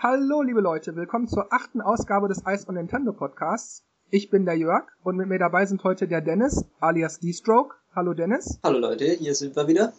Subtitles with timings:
[0.00, 3.82] Hallo, liebe Leute, willkommen zur achten Ausgabe des Ice on Nintendo Podcasts.
[4.10, 7.74] Ich bin der Jörg und mit mir dabei sind heute der Dennis, alias D-Stroke.
[7.96, 8.60] Hallo Dennis.
[8.62, 9.92] Hallo Leute, hier sind wir wieder.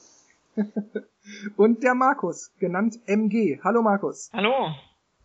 [1.58, 3.60] und der Markus, genannt MG.
[3.62, 4.30] Hallo Markus.
[4.32, 4.70] Hallo.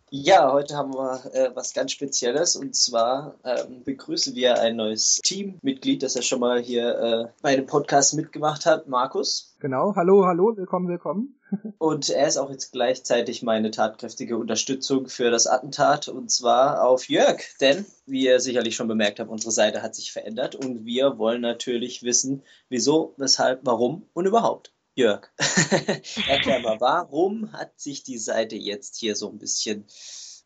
[0.09, 5.21] Ja, heute haben wir äh, was ganz Spezielles und zwar ähm, begrüßen wir ein neues
[5.23, 9.55] Teammitglied, das ja schon mal hier äh, bei dem Podcast mitgemacht hat, Markus.
[9.61, 11.39] Genau, hallo, hallo, willkommen, willkommen.
[11.77, 17.09] Und er ist auch jetzt gleichzeitig meine tatkräftige Unterstützung für das Attentat und zwar auf
[17.09, 21.17] Jörg, denn wie ihr sicherlich schon bemerkt habt, unsere Seite hat sich verändert und wir
[21.17, 24.73] wollen natürlich wissen, wieso, weshalb, warum und überhaupt.
[24.97, 25.27] Jörg,
[26.29, 29.85] erklär mal, warum hat sich die Seite jetzt hier so ein bisschen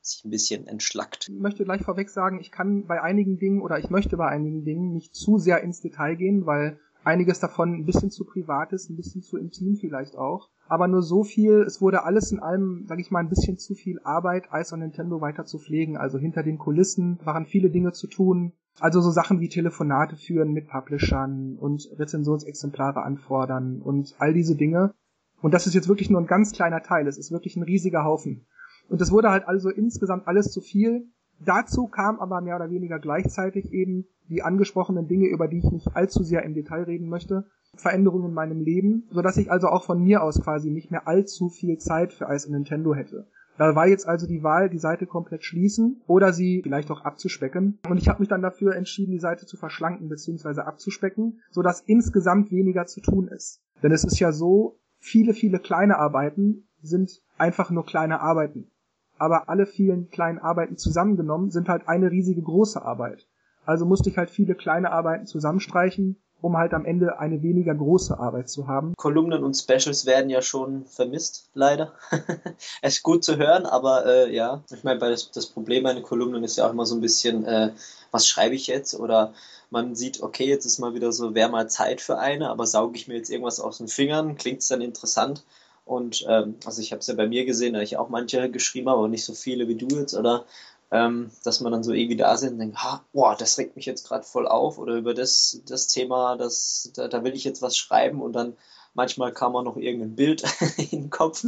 [0.01, 1.29] sich ein bisschen entschlackt.
[1.29, 4.63] Ich möchte gleich vorweg sagen, ich kann bei einigen Dingen oder ich möchte bei einigen
[4.63, 8.89] Dingen nicht zu sehr ins Detail gehen, weil einiges davon ein bisschen zu privat ist,
[8.89, 10.49] ein bisschen zu intim vielleicht auch.
[10.69, 13.73] Aber nur so viel, es wurde alles in allem, sag ich mal, ein bisschen zu
[13.73, 15.97] viel Arbeit, Ice und Nintendo weiter zu pflegen.
[15.97, 18.53] Also hinter den Kulissen waren viele Dinge zu tun.
[18.79, 24.93] Also so Sachen wie Telefonate führen mit Publishern und Rezensionsexemplare anfordern und all diese Dinge.
[25.41, 27.07] Und das ist jetzt wirklich nur ein ganz kleiner Teil.
[27.07, 28.45] Es ist wirklich ein riesiger Haufen.
[28.89, 31.11] Und es wurde halt also insgesamt alles zu viel.
[31.45, 35.95] Dazu kam aber mehr oder weniger gleichzeitig eben die angesprochenen Dinge, über die ich nicht
[35.95, 37.45] allzu sehr im Detail reden möchte,
[37.75, 41.07] Veränderungen in meinem Leben, so dass ich also auch von mir aus quasi nicht mehr
[41.07, 43.27] allzu viel Zeit für Ice und Nintendo hätte.
[43.57, 47.79] Da war jetzt also die Wahl, die Seite komplett schließen oder sie vielleicht auch abzuspecken.
[47.89, 50.61] Und ich habe mich dann dafür entschieden, die Seite zu verschlanken bzw.
[50.61, 53.61] abzuspecken, sodass insgesamt weniger zu tun ist.
[53.83, 58.71] Denn es ist ja so, viele, viele kleine Arbeiten sind einfach nur kleine Arbeiten.
[59.19, 63.27] Aber alle vielen kleinen Arbeiten zusammengenommen sind halt eine riesige große Arbeit.
[63.65, 68.17] Also musste ich halt viele kleine Arbeiten zusammenstreichen um halt am Ende eine weniger große
[68.17, 68.93] Arbeit zu haben.
[68.95, 71.93] Kolumnen und Specials werden ja schon vermisst, leider.
[72.81, 76.03] es ist gut zu hören, aber äh, ja, ich meine, das, das Problem bei den
[76.03, 77.71] Kolumnen ist ja auch immer so ein bisschen, äh,
[78.11, 78.95] was schreibe ich jetzt?
[78.95, 79.33] Oder
[79.69, 82.95] man sieht, okay, jetzt ist mal wieder so, wäre mal Zeit für eine, aber sauge
[82.95, 85.43] ich mir jetzt irgendwas aus den Fingern, klingt es dann interessant.
[85.89, 88.89] Und ähm, also ich habe es ja bei mir gesehen, da ich auch manche geschrieben
[88.89, 90.45] habe, aber nicht so viele wie du jetzt, oder
[90.91, 93.87] ähm, dass man dann so irgendwie da sitzt und denkt, ha, boah, das regt mich
[93.87, 97.63] jetzt gerade voll auf oder über das, das Thema, das, da, da will ich jetzt
[97.63, 98.55] was schreiben und dann
[98.93, 100.43] manchmal kam auch noch irgendein Bild
[100.77, 101.43] in den Kopf,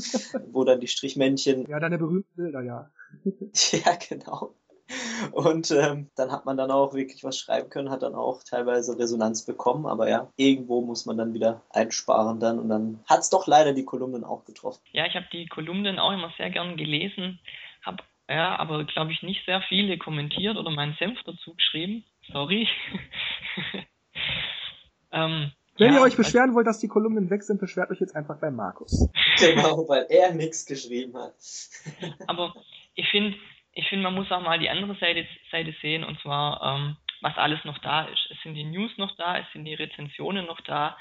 [0.52, 1.68] wo dann die Strichmännchen.
[1.68, 2.90] Ja, deine berühmten Bilder, ja.
[3.24, 4.56] ja, genau.
[5.32, 8.98] Und ähm, dann hat man dann auch wirklich was schreiben können, hat dann auch teilweise
[8.98, 13.30] Resonanz bekommen, aber ja, irgendwo muss man dann wieder einsparen dann und dann hat es
[13.30, 14.82] doch leider die Kolumnen auch getroffen.
[14.92, 17.40] Ja, ich habe die Kolumnen auch immer sehr gern gelesen,
[17.84, 22.06] habe ja, aber glaube ich nicht sehr viele kommentiert oder meinen Senf dazu geschrieben.
[22.32, 22.66] Sorry.
[25.12, 28.16] ähm, Wenn ja, ihr euch beschweren wollt, dass die Kolumnen weg sind, beschwert euch jetzt
[28.16, 29.10] einfach bei Markus.
[29.38, 31.34] Genau, weil er nichts geschrieben hat.
[32.28, 32.54] aber
[32.96, 33.36] ich finde,
[33.74, 37.38] ich finde, man muss auch mal die andere Seite, Seite sehen, und zwar, ähm, was
[37.38, 38.28] alles noch da ist.
[38.32, 40.98] Es sind die News noch da, es sind die Rezensionen noch da,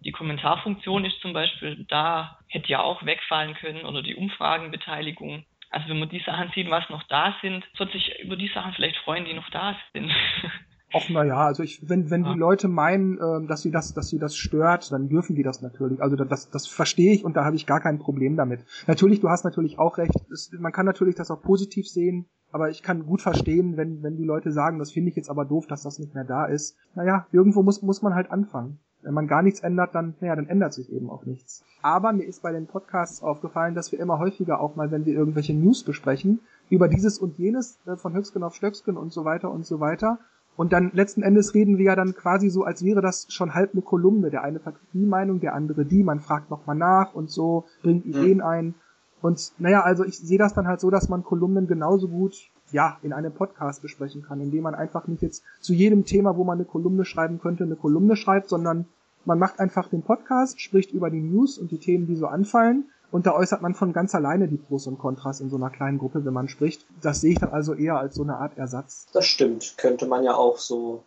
[0.00, 5.44] die Kommentarfunktion ist zum Beispiel da, hätte ja auch wegfallen können, oder die Umfragenbeteiligung.
[5.70, 8.72] Also wenn man die Sachen sieht, was noch da sind, sollte sich über die Sachen
[8.72, 10.12] vielleicht freuen, die noch da sind.
[10.92, 12.32] Ach naja, also ich, wenn, wenn ja.
[12.32, 15.60] die Leute meinen, äh, dass sie das, dass sie das stört, dann dürfen die das
[15.60, 16.00] natürlich.
[16.02, 18.64] Also das, das verstehe ich und da habe ich gar kein Problem damit.
[18.86, 20.14] Natürlich, du hast natürlich auch recht.
[20.32, 24.16] Es, man kann natürlich das auch positiv sehen, aber ich kann gut verstehen, wenn, wenn
[24.16, 26.76] die Leute sagen, das finde ich jetzt aber doof, dass das nicht mehr da ist.
[26.94, 28.78] Naja, irgendwo muss, muss man halt anfangen.
[29.02, 31.62] Wenn man gar nichts ändert, dann, naja, dann ändert sich eben auch nichts.
[31.82, 35.14] Aber mir ist bei den Podcasts aufgefallen, dass wir immer häufiger auch mal, wenn wir
[35.14, 39.50] irgendwelche News besprechen, über dieses und jenes äh, von Höchsken auf Stöcksken und so weiter
[39.50, 40.18] und so weiter.
[40.58, 43.74] Und dann letzten Endes reden wir ja dann quasi so, als wäre das schon halb
[43.74, 44.28] eine Kolumne.
[44.28, 46.02] Der eine vertritt die Meinung, der andere die.
[46.02, 48.74] Man fragt nochmal nach und so, bringt Ideen ein.
[49.22, 52.98] Und naja, also ich sehe das dann halt so, dass man Kolumnen genauso gut ja,
[53.02, 56.58] in einem Podcast besprechen kann, indem man einfach nicht jetzt zu jedem Thema, wo man
[56.58, 58.86] eine Kolumne schreiben könnte, eine Kolumne schreibt, sondern
[59.24, 62.86] man macht einfach den Podcast, spricht über die News und die Themen, die so anfallen.
[63.10, 65.98] Und da äußert man von ganz alleine die Pros und Kontras in so einer kleinen
[65.98, 66.84] Gruppe, wenn man spricht.
[67.00, 69.06] Das sehe ich dann also eher als so eine Art Ersatz.
[69.12, 69.74] Das stimmt.
[69.78, 71.02] Könnte man ja auch so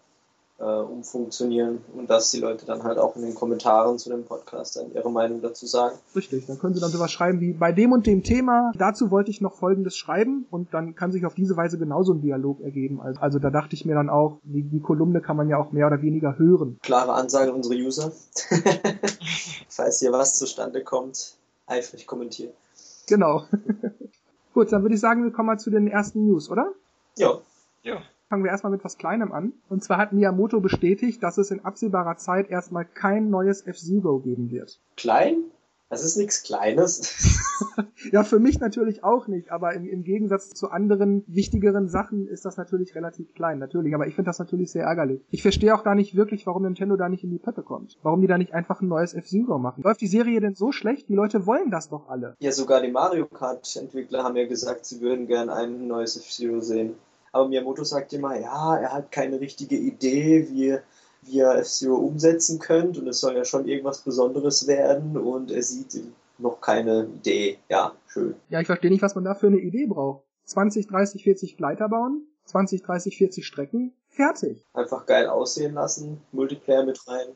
[0.61, 4.77] äh, umfunktionieren und dass die Leute dann halt auch in den Kommentaren zu dem Podcast
[4.77, 5.97] dann ihre Meinung dazu sagen.
[6.15, 9.31] Richtig, dann können sie dann sowas schreiben wie bei dem und dem Thema, dazu wollte
[9.31, 13.01] ich noch folgendes schreiben und dann kann sich auf diese Weise genauso ein Dialog ergeben.
[13.01, 15.71] Also, also da dachte ich mir dann auch, die, die Kolumne kann man ja auch
[15.71, 16.77] mehr oder weniger hören.
[16.83, 18.11] Klare Ansage an unsere User.
[19.67, 21.37] Falls hier was zustande kommt,
[21.71, 22.53] eifrig kommentieren.
[23.07, 23.45] Genau.
[24.53, 26.71] Gut, dann würde ich sagen, wir kommen mal zu den ersten News, oder?
[27.17, 27.39] Ja.
[27.83, 28.01] Ja
[28.31, 29.51] fangen wir erstmal mit was Kleinem an.
[29.67, 34.51] Und zwar hat Miyamoto bestätigt, dass es in absehbarer Zeit erstmal kein neues F-Zero geben
[34.51, 34.79] wird.
[34.95, 35.43] Klein?
[35.91, 37.37] Das ist nichts Kleines.
[38.13, 42.45] ja, für mich natürlich auch nicht, aber im, im Gegensatz zu anderen wichtigeren Sachen ist
[42.45, 43.93] das natürlich relativ klein, natürlich.
[43.93, 45.21] Aber ich finde das natürlich sehr ärgerlich.
[45.31, 47.97] Ich verstehe auch gar nicht wirklich, warum Nintendo da nicht in die Pötte kommt.
[48.03, 49.83] Warum die da nicht einfach ein neues F-Zero machen.
[49.83, 51.09] Läuft die Serie denn so schlecht?
[51.09, 52.37] Die Leute wollen das doch alle.
[52.39, 56.95] Ja, sogar die Mario Kart-Entwickler haben ja gesagt, sie würden gern ein neues F-Zero sehen.
[57.33, 60.77] Aber Miyamoto sagt immer, ja, er hat keine richtige Idee, wie
[61.21, 65.63] wie ihr F-Zero umsetzen könnt und es soll ja schon irgendwas Besonderes werden und er
[65.63, 66.01] sieht
[66.37, 67.59] noch keine Idee.
[67.69, 68.35] Ja, schön.
[68.49, 70.23] Ja, ich verstehe nicht, was man da für eine Idee braucht.
[70.45, 74.65] 20, 30, 40 Gleiter bauen, 20, 30, 40 Strecken, fertig.
[74.73, 77.27] Einfach geil aussehen lassen, Multiplayer mit rein.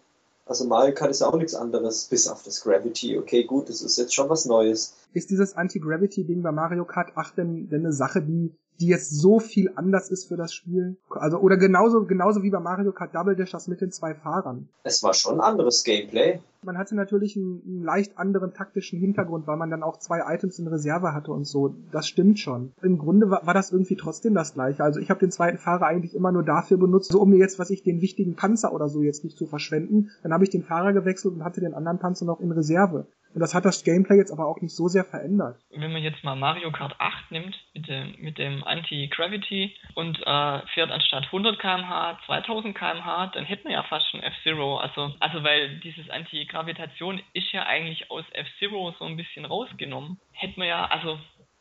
[0.47, 3.17] Also Mario Kart ist ja auch nichts anderes, bis auf das Gravity.
[3.17, 4.95] Okay, gut, das ist jetzt schon was Neues.
[5.13, 9.39] Ist dieses Anti-Gravity-Ding bei Mario Kart 8 denn, denn eine Sache, die die jetzt so
[9.39, 10.97] viel anders ist für das Spiel.
[11.09, 14.67] Also, oder genauso, genauso wie bei Mario Kart Double Dash das mit den zwei Fahrern.
[14.83, 16.39] Es war schon anderes Gameplay.
[16.65, 20.59] Man hatte natürlich einen, einen, leicht anderen taktischen Hintergrund, weil man dann auch zwei Items
[20.59, 21.75] in Reserve hatte und so.
[21.91, 22.73] Das stimmt schon.
[22.81, 24.83] Im Grunde war, war das irgendwie trotzdem das gleiche.
[24.83, 27.59] Also ich habe den zweiten Fahrer eigentlich immer nur dafür benutzt, so um mir jetzt,
[27.59, 30.09] was ich, den wichtigen Panzer oder so jetzt nicht zu verschwenden.
[30.23, 33.07] Dann habe ich den Fahrer gewechselt und hatte den anderen Panzer noch in Reserve.
[33.35, 35.57] Und das hat das Gameplay jetzt aber auch nicht so sehr verändert.
[35.69, 40.59] Wenn man jetzt mal Mario Kart 8 nimmt, mit dem, mit dem Anti-Gravity und äh,
[40.73, 44.77] fährt anstatt 100 km/h 2000 km/h, dann hätten wir ja fast schon F-Zero.
[44.77, 46.09] Also, also weil dieses
[46.55, 50.19] Anti-Gravitation ist ja eigentlich aus F-Zero so ein bisschen rausgenommen.
[50.31, 51.19] Hätten wir ja, also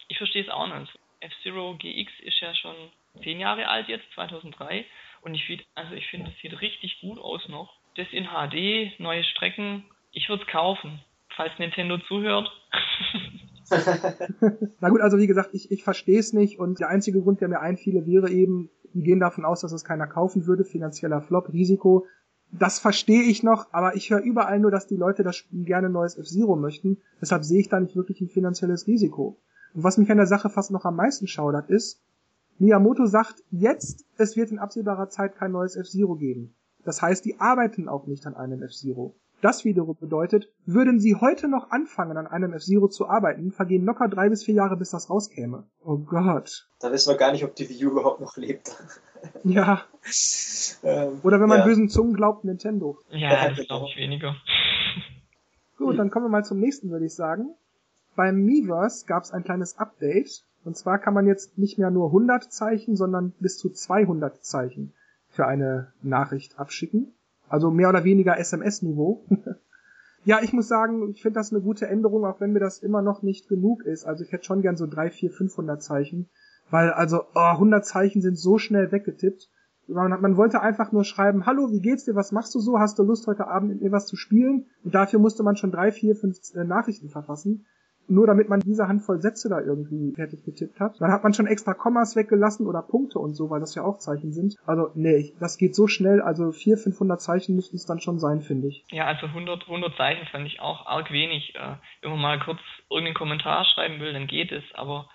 [0.09, 0.99] ich verstehe es auch nicht.
[1.21, 2.75] F-Zero GX ist ja schon
[3.23, 4.85] 10 Jahre alt jetzt, 2003.
[5.23, 7.73] Und ich finde, also ich finde, es sieht richtig gut aus noch.
[7.97, 11.01] Das in HD, neue Strecken, ich würde es kaufen
[11.37, 12.49] falls Nintendo zuhört.
[14.81, 17.49] Na gut, also wie gesagt, ich, ich verstehe es nicht und der einzige Grund, der
[17.49, 21.53] mir einfiele, wäre eben, die gehen davon aus, dass es keiner kaufen würde, finanzieller Flop,
[21.53, 22.07] Risiko.
[22.57, 25.91] Das verstehe ich noch, aber ich höre überall nur, dass die Leute das Spiel gerne
[25.91, 26.99] neues F-Zero möchten.
[27.21, 29.41] Deshalb sehe ich da nicht wirklich ein finanzielles Risiko.
[29.75, 32.01] Und was mich an der Sache fast noch am meisten schaudert, ist,
[32.61, 36.55] Miyamoto sagt jetzt, es wird in absehbarer Zeit kein neues F-Zero geben.
[36.85, 39.17] Das heißt, die arbeiten auch nicht an einem F-Zero.
[39.45, 44.09] Das wiederum bedeutet, würden Sie heute noch anfangen, an einem F-Zero zu arbeiten, vergehen locker
[44.09, 45.65] drei bis vier Jahre, bis das rauskäme.
[45.85, 46.67] Oh Gott.
[46.81, 48.75] Da wissen wir gar nicht, ob die Wii U überhaupt noch lebt.
[49.43, 49.83] Ja.
[50.83, 51.65] ähm, Oder wenn man ja.
[51.67, 52.97] bösen Zungen glaubt, Nintendo.
[53.11, 54.35] Ja, das glaube ich weniger.
[55.77, 57.55] Gut, dann kommen wir mal zum nächsten, würde ich sagen.
[58.17, 60.47] Beim Miiverse gab es ein kleines Update.
[60.65, 64.95] Und zwar kann man jetzt nicht mehr nur 100 Zeichen, sondern bis zu 200 Zeichen
[65.29, 67.13] für eine Nachricht abschicken.
[67.55, 69.25] Also mehr oder weniger SMS-Niveau.
[70.25, 73.01] ja, ich muss sagen, ich finde das eine gute Änderung, auch wenn mir das immer
[73.01, 74.05] noch nicht genug ist.
[74.05, 76.29] Also ich hätte schon gern so drei, vier, 500 Zeichen.
[76.71, 79.51] Weil also oh, 100 Zeichen sind so schnell weggetippt.
[79.87, 82.99] Man, man, wollte einfach nur schreiben, hallo, wie geht's dir, was machst du so, hast
[82.99, 84.67] du Lust heute Abend mit mir was zu spielen?
[84.83, 87.67] Und dafür musste man schon drei, vier, fünf äh, Nachrichten verfassen
[88.09, 91.01] nur damit man diese Handvoll Sätze da irgendwie fertig getippt hat.
[91.01, 93.99] Dann hat man schon extra Kommas weggelassen oder Punkte und so, weil das ja auch
[93.99, 94.57] Zeichen sind.
[94.67, 98.41] Also nee, das geht so schnell, also 400, 500 Zeichen müssten es dann schon sein,
[98.41, 98.85] finde ich.
[98.91, 101.55] Ja, also 100, 100 Zeichen fand ich auch arg wenig.
[101.55, 102.61] Äh, wenn man mal kurz
[102.91, 105.09] irgendeinen Kommentar schreiben will, dann geht es, aber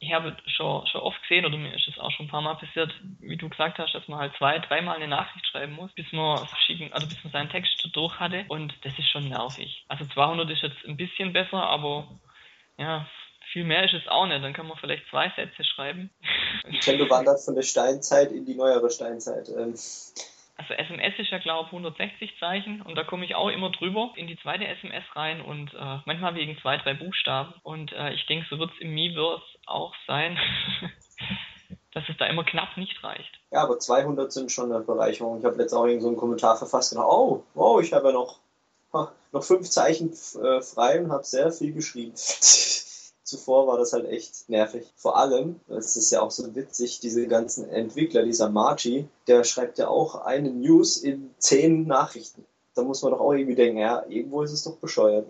[0.00, 2.54] ich habe schon, schon oft gesehen, oder mir ist es auch schon ein paar Mal
[2.54, 6.10] passiert, wie du gesagt hast, dass man halt zwei, dreimal eine Nachricht schreiben muss, bis
[6.12, 8.44] man schicken, also bis man seinen Text durch hatte.
[8.48, 9.84] Und das ist schon nervig.
[9.88, 12.06] Also 200 ist jetzt ein bisschen besser, aber
[12.78, 13.06] ja,
[13.52, 14.42] viel mehr ist es auch nicht.
[14.42, 16.10] Dann kann man vielleicht zwei Sätze schreiben.
[16.66, 19.48] Nintendo wandert von der Steinzeit in die neuere Steinzeit.
[19.48, 19.74] Ähm.
[20.60, 24.12] Also SMS ist ja glaube ich 160 Zeichen und da komme ich auch immer drüber
[24.16, 27.54] in die zweite SMS rein und äh, manchmal wegen zwei, drei Buchstaben.
[27.62, 30.36] Und äh, ich denke, so wird es im Miiverse auch sein,
[31.92, 33.38] dass es da immer knapp nicht reicht.
[33.52, 35.38] Ja, aber 200 sind schon eine Bereicherung.
[35.38, 38.40] Ich habe letztens auch so einen Kommentar verfasst und oh, oh, ich habe ja noch
[39.32, 42.14] noch fünf Zeichen äh, frei und habe sehr viel geschrieben.
[43.28, 44.90] Zuvor war das halt echt nervig.
[44.96, 49.76] Vor allem, es ist ja auch so witzig, diese ganzen Entwickler, dieser Margie, der schreibt
[49.76, 52.46] ja auch eine News in zehn Nachrichten.
[52.74, 55.26] Da muss man doch auch irgendwie denken, ja, irgendwo ist es doch bescheuert.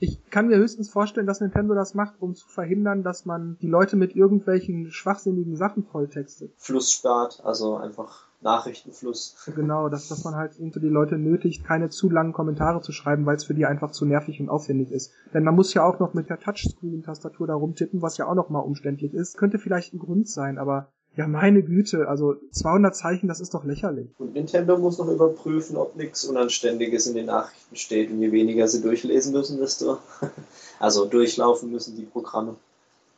[0.00, 3.68] Ich kann mir höchstens vorstellen, dass Nintendo das macht, um zu verhindern, dass man die
[3.68, 6.50] Leute mit irgendwelchen schwachsinnigen Sachen volltextet.
[6.56, 9.36] Fluss spart, also einfach Nachrichtenfluss.
[9.54, 13.24] Genau, dass, dass man halt irgendwie die Leute nötigt, keine zu langen Kommentare zu schreiben,
[13.24, 15.12] weil es für die einfach zu nervig und aufwendig ist.
[15.32, 18.50] Denn man muss ja auch noch mit der Touchscreen-Tastatur da rumtippen, was ja auch noch
[18.50, 19.36] mal umständlich ist.
[19.36, 23.64] Könnte vielleicht ein Grund sein, aber ja, meine Güte, also 200 Zeichen, das ist doch
[23.64, 24.08] lächerlich.
[24.18, 28.10] Und Nintendo muss noch überprüfen, ob nichts Unanständiges in den Nachrichten steht.
[28.10, 29.98] Und je weniger sie durchlesen müssen, desto.
[30.80, 32.56] also durchlaufen müssen die Programme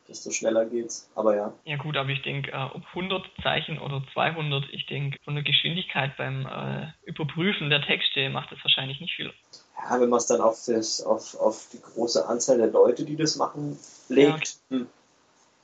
[0.07, 1.09] desto schneller geht's.
[1.15, 1.53] Aber ja.
[1.65, 5.43] Ja gut, aber ich denke, äh, ob 100 Zeichen oder 200, ich denke, von der
[5.43, 9.31] Geschwindigkeit beim äh, Überprüfen der Texte macht das wahrscheinlich nicht viel.
[9.77, 13.15] Ja, wenn man es dann auf, das, auf, auf die große Anzahl der Leute, die
[13.15, 13.77] das machen,
[14.09, 14.77] legt, ja.
[14.77, 14.87] hm,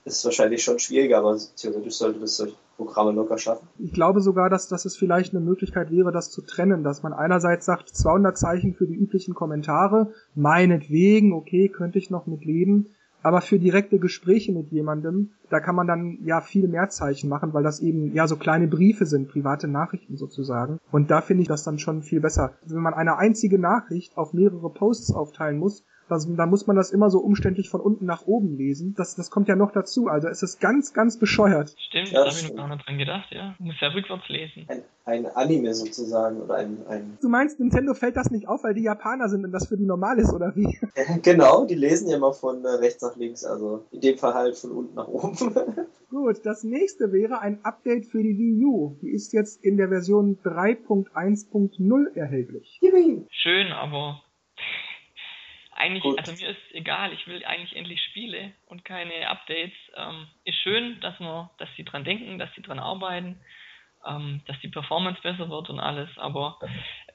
[0.06, 3.68] ist wahrscheinlich schon schwieriger, aber theoretisch sollte das solche Programme locker schaffen.
[3.80, 7.14] Ich glaube sogar, dass, dass es vielleicht eine Möglichkeit wäre, das zu trennen, dass man
[7.14, 12.94] einerseits sagt, 200 Zeichen für die üblichen Kommentare, meinetwegen, okay, könnte ich noch mit leben,
[13.24, 17.54] aber für direkte Gespräche mit jemandem, da kann man dann ja viel mehr Zeichen machen,
[17.54, 20.80] weil das eben ja so kleine Briefe sind, private Nachrichten sozusagen.
[20.92, 22.54] Und da finde ich das dann schon viel besser.
[22.68, 26.92] Wenn man eine einzige Nachricht auf mehrere Posts aufteilen muss, das, da muss man das
[26.92, 28.94] immer so umständlich von unten nach oben lesen.
[28.98, 30.08] Das, das kommt ja noch dazu.
[30.08, 31.76] Also es ist ganz, ganz bescheuert.
[31.78, 33.56] Stimmt, ja, da habe ich noch gar nicht dran gedacht, ja.
[33.60, 34.66] Muss ja rückwärts lesen.
[34.68, 37.18] Ein, ein Anime sozusagen oder ein, ein.
[37.22, 39.86] Du meinst, Nintendo fällt das nicht auf, weil die Japaner sind und das für die
[39.86, 40.80] normal ist, oder wie?
[41.22, 44.56] genau, die lesen ja immer von äh, rechts nach links, also in dem Fall halt
[44.56, 45.36] von unten nach oben.
[46.10, 48.98] Gut, das nächste wäre ein Update für die Wii U.
[49.02, 52.80] Die ist jetzt in der Version 3.1.0 erhältlich.
[53.32, 54.23] Schön, aber
[55.84, 56.18] eigentlich, Gut.
[56.18, 59.74] also mir ist egal, ich will eigentlich endlich Spiele und keine Updates.
[59.96, 63.40] Ähm, ist schön, dass man, dass sie dran denken, dass sie dran arbeiten,
[64.06, 66.58] ähm, dass die Performance besser wird und alles, aber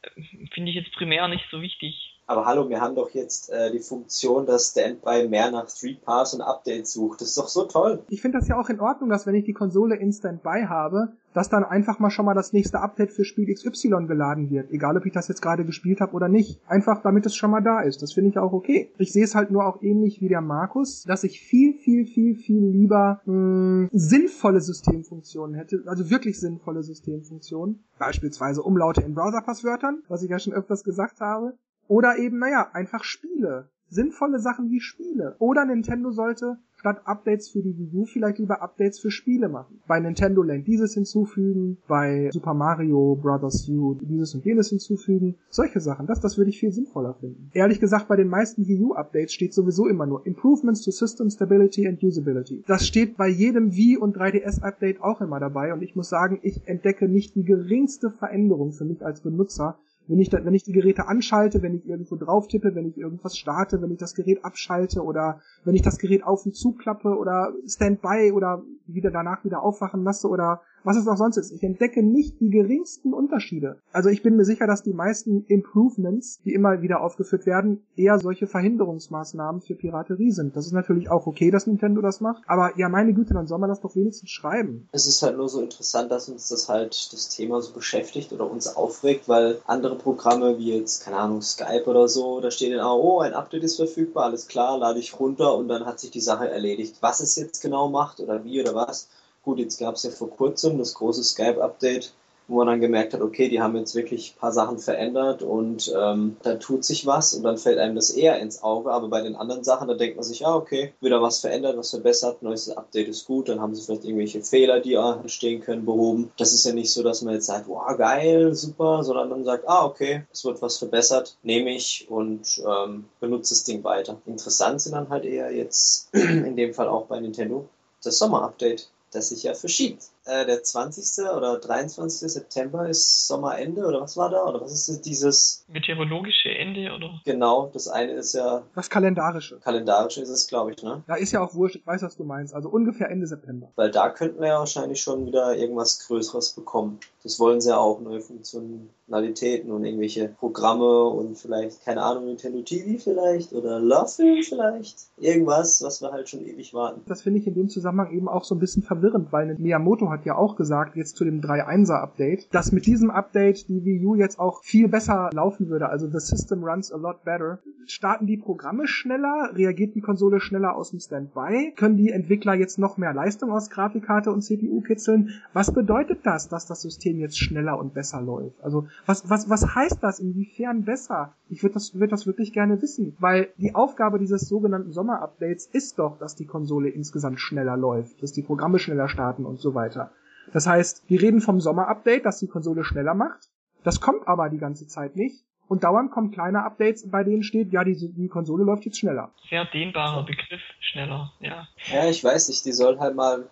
[0.02, 0.22] äh,
[0.52, 2.17] finde ich jetzt primär nicht so wichtig.
[2.30, 6.34] Aber hallo, wir haben doch jetzt äh, die Funktion, dass Standby mehr nach Street Pass
[6.34, 7.22] und Updates sucht.
[7.22, 8.04] Das ist doch so toll.
[8.10, 11.14] Ich finde das ja auch in Ordnung, dass wenn ich die Konsole in Standby habe,
[11.32, 14.70] dass dann einfach mal schon mal das nächste Update für Spiel XY geladen wird.
[14.70, 16.60] Egal, ob ich das jetzt gerade gespielt habe oder nicht.
[16.66, 18.02] Einfach, damit es schon mal da ist.
[18.02, 18.92] Das finde ich auch okay.
[18.98, 22.34] Ich sehe es halt nur auch ähnlich wie der Markus, dass ich viel, viel, viel,
[22.34, 25.82] viel lieber mh, hm, sinnvolle Systemfunktionen hätte.
[25.86, 27.84] Also wirklich sinnvolle Systemfunktionen.
[27.98, 31.54] Beispielsweise Umlaute in Browserpasswörtern, was ich ja schon öfters gesagt habe.
[31.88, 33.70] Oder eben, naja, einfach Spiele.
[33.90, 35.36] Sinnvolle Sachen wie Spiele.
[35.38, 39.80] Oder Nintendo sollte statt Updates für die Wii U vielleicht lieber Updates für Spiele machen.
[39.86, 43.68] Bei Nintendo Land dieses hinzufügen, bei Super Mario Bros.
[43.68, 45.36] U dieses und jenes hinzufügen.
[45.50, 47.50] Solche Sachen, das, das würde ich viel sinnvoller finden.
[47.52, 51.30] Ehrlich gesagt, bei den meisten Wii U Updates steht sowieso immer nur Improvements to System
[51.30, 52.62] Stability and Usability.
[52.66, 56.38] Das steht bei jedem Wii und 3DS Update auch immer dabei und ich muss sagen,
[56.42, 60.64] ich entdecke nicht die geringste Veränderung für mich als Benutzer, wenn ich, da, wenn ich
[60.64, 64.14] die Geräte anschalte, wenn ich irgendwo drauf tippe, wenn ich irgendwas starte, wenn ich das
[64.14, 69.44] Gerät abschalte oder wenn ich das Gerät auf und zuklappe oder Standby oder wieder danach
[69.44, 71.52] wieder aufwachen lasse oder was es auch sonst ist.
[71.52, 73.76] Ich entdecke nicht die geringsten Unterschiede.
[73.92, 78.18] Also ich bin mir sicher, dass die meisten Improvements, die immer wieder aufgeführt werden, eher
[78.18, 80.56] solche Verhinderungsmaßnahmen für Piraterie sind.
[80.56, 83.58] Das ist natürlich auch okay, dass Nintendo das macht, aber ja, meine Güte, dann soll
[83.58, 84.88] man das doch wenigstens schreiben.
[84.90, 88.50] Es ist halt nur so interessant, dass uns das halt das Thema so beschäftigt oder
[88.50, 92.80] uns aufregt, weil andere Programme wie jetzt, keine Ahnung, Skype oder so, da steht dann
[92.80, 96.10] auch, oh, ein Update ist verfügbar, alles klar, lade ich runter und dann hat sich
[96.10, 96.96] die Sache erledigt.
[97.02, 99.08] Was es jetzt genau macht oder wie oder was,
[99.48, 102.12] Gut, jetzt gab es ja vor kurzem das große Skype-Update,
[102.48, 105.90] wo man dann gemerkt hat, okay, die haben jetzt wirklich ein paar Sachen verändert und
[105.98, 108.92] ähm, da tut sich was und dann fällt einem das eher ins Auge.
[108.92, 111.88] Aber bei den anderen Sachen, da denkt man sich, ja, okay, wieder was verändert, was
[111.88, 116.30] verbessert, neues Update ist gut, dann haben sie vielleicht irgendwelche Fehler, die entstehen können, behoben.
[116.36, 119.66] Das ist ja nicht so, dass man jetzt sagt, wow, geil, super, sondern man sagt,
[119.66, 124.20] ah, okay, es wird was verbessert, nehme ich und ähm, benutze das Ding weiter.
[124.26, 127.66] Interessant sind dann halt eher jetzt in dem Fall auch bei Nintendo
[128.02, 130.04] das Sommer-Update das sich ja verschiebt.
[130.28, 131.24] Äh, der 20.
[131.34, 132.30] oder 23.
[132.30, 134.44] September ist Sommerende oder was war da?
[134.44, 135.64] Oder was ist dieses?
[135.68, 137.20] Meteorologische Ende oder?
[137.24, 138.62] Genau, das eine ist ja.
[138.74, 139.58] Das kalendarische.
[139.60, 141.02] Kalendarische ist es, glaube ich, ne?
[141.06, 142.54] Da ist ja auch wurscht, ich weiß, was du meinst.
[142.54, 143.70] Also ungefähr Ende September.
[143.76, 147.00] Weil da könnten wir ja wahrscheinlich schon wieder irgendwas Größeres bekommen.
[147.22, 152.60] Das wollen sie ja auch, neue Funktionalitäten und irgendwelche Programme und vielleicht, keine Ahnung, Nintendo
[152.62, 155.08] TV vielleicht oder Love vielleicht.
[155.18, 157.02] Irgendwas, was wir halt schon ewig warten.
[157.06, 160.17] Das finde ich in dem Zusammenhang eben auch so ein bisschen verwirrend, weil Miyamoto hat
[160.24, 164.14] ja auch gesagt, jetzt zu dem 3.1er Update, dass mit diesem Update die Wii U
[164.14, 165.88] jetzt auch viel besser laufen würde.
[165.88, 167.58] Also the system runs a lot better.
[167.86, 169.50] Starten die Programme schneller?
[169.54, 171.72] Reagiert die Konsole schneller aus dem Standby?
[171.76, 175.30] Können die Entwickler jetzt noch mehr Leistung aus Grafikkarte und CPU kitzeln?
[175.52, 178.62] Was bedeutet das, dass das System jetzt schneller und besser läuft?
[178.62, 180.20] Also was, was, was heißt das?
[180.20, 181.32] Inwiefern besser?
[181.48, 185.98] Ich würde das, würd das wirklich gerne wissen, weil die Aufgabe dieses sogenannten Sommer-Updates ist
[185.98, 190.07] doch, dass die Konsole insgesamt schneller läuft, dass die Programme schneller starten und so weiter.
[190.52, 193.48] Das heißt, wir reden vom Sommer-Update, das die Konsole schneller macht.
[193.84, 195.44] Das kommt aber die ganze Zeit nicht.
[195.68, 199.30] Und dauernd kommen kleine Updates, bei denen steht, ja, die, die Konsole läuft jetzt schneller.
[199.50, 201.68] Sehr dehnbarer Begriff, schneller, ja.
[201.92, 203.44] Ja, ich weiß nicht, die soll halt mal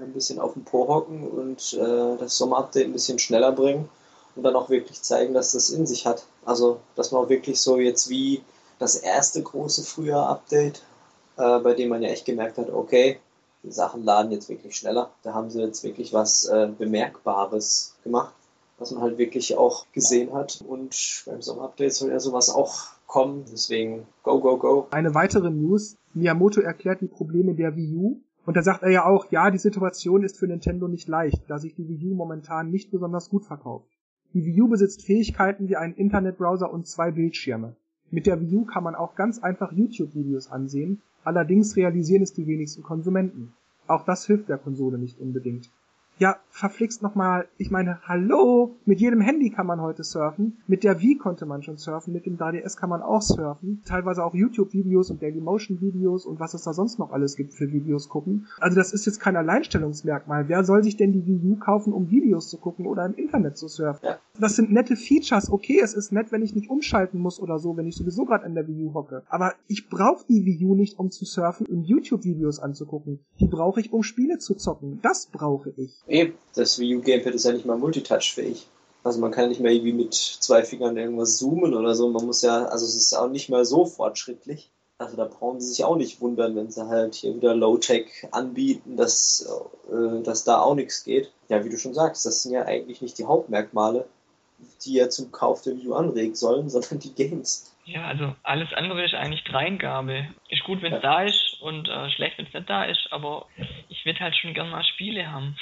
[0.00, 3.90] ein bisschen auf den Po hocken und äh, das Sommer-Update ein bisschen schneller bringen
[4.36, 6.24] und dann auch wirklich zeigen, dass das in sich hat.
[6.46, 8.42] Also, dass man auch wirklich so jetzt wie
[8.78, 10.82] das erste große Frühjahr-Update
[11.40, 13.18] äh, bei dem man ja echt gemerkt hat, okay,
[13.62, 15.10] die Sachen laden jetzt wirklich schneller.
[15.22, 18.34] Da haben sie jetzt wirklich was äh, Bemerkbares gemacht,
[18.78, 20.62] was man halt wirklich auch gesehen hat.
[20.66, 23.44] Und beim Sommer-Update soll ja sowas auch kommen.
[23.52, 24.86] Deswegen go, go, go.
[24.90, 25.96] Eine weitere News.
[26.14, 28.20] Miyamoto erklärt die Probleme der Wii U.
[28.46, 31.58] Und da sagt er ja auch, ja, die Situation ist für Nintendo nicht leicht, da
[31.58, 33.88] sich die Wii U momentan nicht besonders gut verkauft.
[34.32, 37.76] Die Wii U besitzt Fähigkeiten wie einen Internetbrowser und zwei Bildschirme.
[38.12, 42.46] Mit der Wii U kann man auch ganz einfach YouTube-Videos ansehen, allerdings realisieren es die
[42.46, 43.52] wenigsten Konsumenten.
[43.86, 45.70] Auch das hilft der Konsole nicht unbedingt.
[46.20, 51.00] Ja, verflixt nochmal, ich meine, hallo, mit jedem Handy kann man heute surfen, mit der
[51.00, 55.10] Wii konnte man schon surfen, mit dem 3DS kann man auch surfen, teilweise auch YouTube-Videos
[55.10, 58.48] und Dailymotion-Videos und was es da sonst noch alles gibt für Videos gucken.
[58.58, 60.46] Also das ist jetzt kein Alleinstellungsmerkmal.
[60.48, 63.56] Wer soll sich denn die Wii U kaufen, um Videos zu gucken oder im Internet
[63.56, 64.04] zu surfen?
[64.04, 64.18] Ja.
[64.38, 67.78] Das sind nette Features, okay, es ist nett, wenn ich nicht umschalten muss oder so,
[67.78, 69.22] wenn ich sowieso gerade an der Wii U hocke.
[69.30, 73.20] Aber ich brauche die Wii U nicht, um zu surfen und YouTube-Videos anzugucken.
[73.38, 74.98] Die brauche ich, um Spiele zu zocken.
[75.00, 76.02] Das brauche ich.
[76.10, 78.66] Eben, das Wii U Gamepad ist ja nicht mal multitouch-fähig.
[79.04, 82.10] Also man kann nicht mehr irgendwie mit zwei Fingern irgendwas zoomen oder so.
[82.10, 84.70] Man muss ja, also es ist auch nicht mal so fortschrittlich.
[84.98, 88.98] Also da brauchen sie sich auch nicht wundern, wenn sie halt hier wieder Low-Tech anbieten,
[88.98, 89.48] dass,
[89.90, 91.32] äh, dass da auch nichts geht.
[91.48, 94.06] Ja, wie du schon sagst, das sind ja eigentlich nicht die Hauptmerkmale,
[94.84, 97.74] die ja zum Kauf der Wii U anregen sollen, sondern die Games.
[97.86, 100.28] Ja, also alles andere ist eigentlich Dreingabe.
[100.50, 101.10] Ist gut, wenn es ja.
[101.10, 103.46] da ist und äh, schlecht, wenn es nicht da ist, aber
[103.88, 105.56] ich würde halt schon gern mal Spiele haben.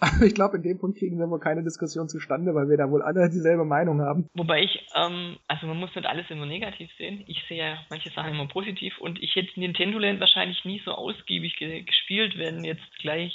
[0.24, 3.02] ich glaube, in dem Punkt kriegen wir wohl keine Diskussion zustande, weil wir da wohl
[3.02, 4.28] alle dieselbe Meinung haben.
[4.34, 7.24] Wobei ich, ähm, also man muss nicht alles immer negativ sehen.
[7.26, 10.92] Ich sehe ja manche Sachen immer positiv und ich hätte Nintendo Land wahrscheinlich nie so
[10.92, 13.32] ausgiebig ge gespielt, wenn jetzt gleich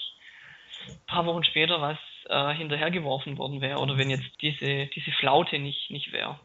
[0.89, 1.97] ein paar Wochen später was
[2.29, 6.39] äh, hinterhergeworfen worden wäre oder wenn jetzt diese, diese Flaute nicht, nicht wäre.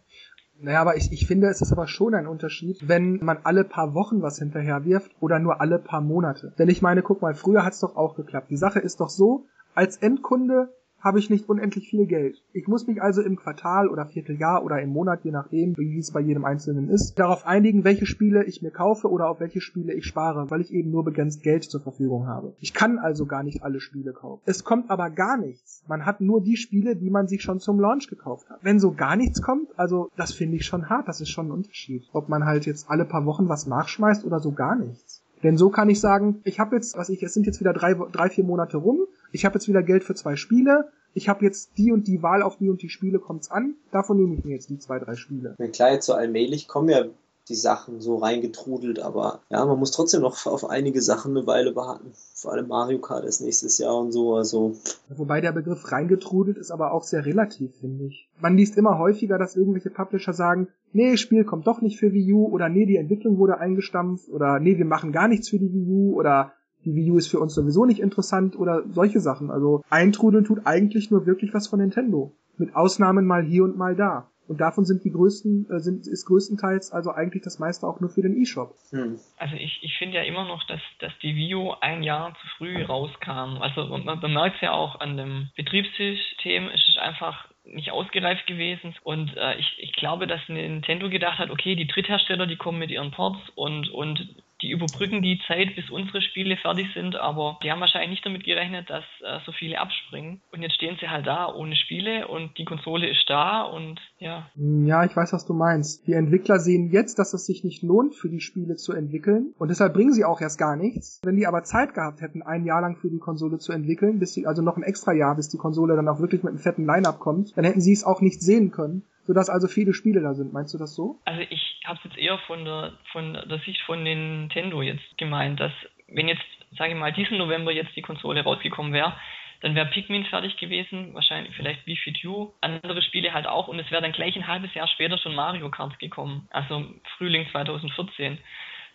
[0.60, 3.94] Naja, aber ich, ich finde, es ist aber schon ein Unterschied, wenn man alle paar
[3.94, 6.52] Wochen was hinterher wirft oder nur alle paar Monate.
[6.58, 8.50] Denn ich meine, guck mal, früher hat's doch auch geklappt.
[8.50, 9.46] Die Sache ist doch so,
[9.78, 12.42] als Endkunde habe ich nicht unendlich viel Geld.
[12.52, 16.11] Ich muss mich also im Quartal oder Vierteljahr oder im Monat, je nachdem, wie es
[16.11, 19.92] bei jedem Einzelnen ist, darauf einigen, welche Spiele ich mir kaufe oder auf welche Spiele
[19.92, 22.56] ich spare, weil ich eben nur begrenzt Geld zur Verfügung habe.
[22.58, 24.42] Ich kann also gar nicht alle Spiele kaufen.
[24.47, 25.85] Es kommt aber gar nichts.
[25.87, 28.58] Man hat nur die Spiele, die man sich schon zum Launch gekauft hat.
[28.62, 31.52] Wenn so gar nichts kommt, also das finde ich schon hart, das ist schon ein
[31.52, 32.02] Unterschied.
[32.12, 35.23] Ob man halt jetzt alle paar Wochen was nachschmeißt oder so gar nichts.
[35.43, 37.95] Denn so kann ich sagen, ich habe jetzt, was ich, es sind jetzt wieder drei,
[37.95, 41.76] drei, vier Monate rum, ich habe jetzt wieder Geld für zwei Spiele, ich habe jetzt
[41.78, 44.52] die und die Wahl auf die und die Spiele kommt's an, davon nehme ich mir
[44.52, 45.56] jetzt die zwei, drei Spiele.
[45.58, 47.06] Ja, klar, jetzt so allmählich kommen ja
[47.49, 51.75] die Sachen so reingetrudelt, aber ja, man muss trotzdem noch auf einige Sachen eine Weile
[51.75, 52.12] warten.
[52.34, 54.76] Vor allem Mario Kart ist nächstes Jahr und so, also.
[55.08, 58.28] Wobei der Begriff reingetrudelt ist aber auch sehr relativ, finde ich.
[58.41, 62.32] Man liest immer häufiger, dass irgendwelche Publisher sagen, nee, Spiel kommt doch nicht für Wii
[62.32, 65.73] U oder nee, die Entwicklung wurde eingestampft oder nee, wir machen gar nichts für die
[65.73, 66.52] Wii U oder
[66.84, 69.50] die Wii U ist für uns sowieso nicht interessant oder solche Sachen.
[69.50, 72.32] Also eintrudeln tut eigentlich nur wirklich was von Nintendo.
[72.56, 74.30] Mit Ausnahmen mal hier und mal da.
[74.49, 78.08] Und davon sind die größten, äh, sind, ist größtenteils also eigentlich das meiste auch nur
[78.08, 78.75] für den E-Shop.
[78.91, 79.19] Hm.
[79.36, 82.47] Also ich, ich finde ja immer noch, dass, dass die Wii U ein Jahr zu
[82.56, 83.60] früh rauskam.
[83.60, 88.95] Also man bemerkt ja auch an dem Betriebssystem, ist es einfach nicht ausgereift gewesen.
[89.04, 92.91] Und äh, ich, ich glaube, dass Nintendo gedacht hat, okay, die Dritthersteller, die kommen mit
[92.91, 97.71] ihren Ports und, und die überbrücken die Zeit, bis unsere Spiele fertig sind, aber die
[97.71, 100.40] haben wahrscheinlich nicht damit gerechnet, dass äh, so viele abspringen.
[100.52, 104.50] Und jetzt stehen sie halt da ohne Spiele und die Konsole ist da und ja.
[104.56, 106.06] Ja, ich weiß, was du meinst.
[106.06, 109.68] Die Entwickler sehen jetzt, dass es sich nicht lohnt, für die Spiele zu entwickeln und
[109.68, 111.21] deshalb bringen sie auch erst gar nichts.
[111.25, 114.34] Wenn die aber Zeit gehabt hätten, ein Jahr lang für die Konsole zu entwickeln, bis
[114.34, 116.86] sie, also noch ein extra Jahr, bis die Konsole dann auch wirklich mit einem fetten
[116.86, 120.32] Line-Up kommt, dann hätten sie es auch nicht sehen können sodass also viele Spiele da
[120.32, 120.54] sind.
[120.54, 121.21] Meinst du das so?
[121.26, 125.60] Also ich habe es jetzt eher von der von der Sicht von Nintendo jetzt gemeint,
[125.60, 125.73] dass
[126.08, 126.43] wenn jetzt,
[126.78, 129.12] sage ich mal, diesen November jetzt die Konsole rausgekommen wäre,
[129.60, 133.78] dann wäre Pikmin fertig gewesen, wahrscheinlich vielleicht Wii Fit U, andere Spiele halt auch und
[133.78, 136.86] es wäre dann gleich ein halbes Jahr später schon Mario Kart gekommen, also
[137.19, 138.38] Frühling 2014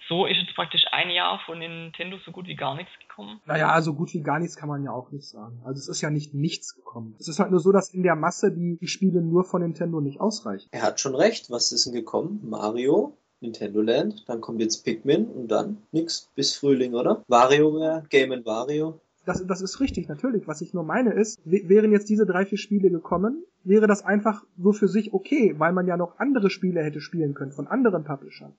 [0.09, 3.39] so ist jetzt praktisch ein Jahr von Nintendo so gut wie gar nichts gekommen.
[3.45, 5.61] Naja, so gut wie gar nichts kann man ja auch nicht sagen.
[5.63, 7.15] Also es ist ja nicht nichts gekommen.
[7.19, 10.01] Es ist halt nur so, dass in der Masse die, die Spiele nur von Nintendo
[10.01, 10.67] nicht ausreichen.
[10.71, 11.49] Er hat schon recht.
[11.49, 12.39] Was ist denn gekommen?
[12.43, 17.23] Mario, Nintendo Land, dann kommt jetzt Pikmin und dann nix bis Frühling, oder?
[17.27, 18.99] WarioWare, Game Wario.
[19.25, 20.47] Das, das ist richtig, natürlich.
[20.47, 24.43] Was ich nur meine ist, wären jetzt diese drei, vier Spiele gekommen, wäre das einfach
[24.57, 28.03] so für sich okay, weil man ja noch andere Spiele hätte spielen können von anderen
[28.03, 28.53] Publishern.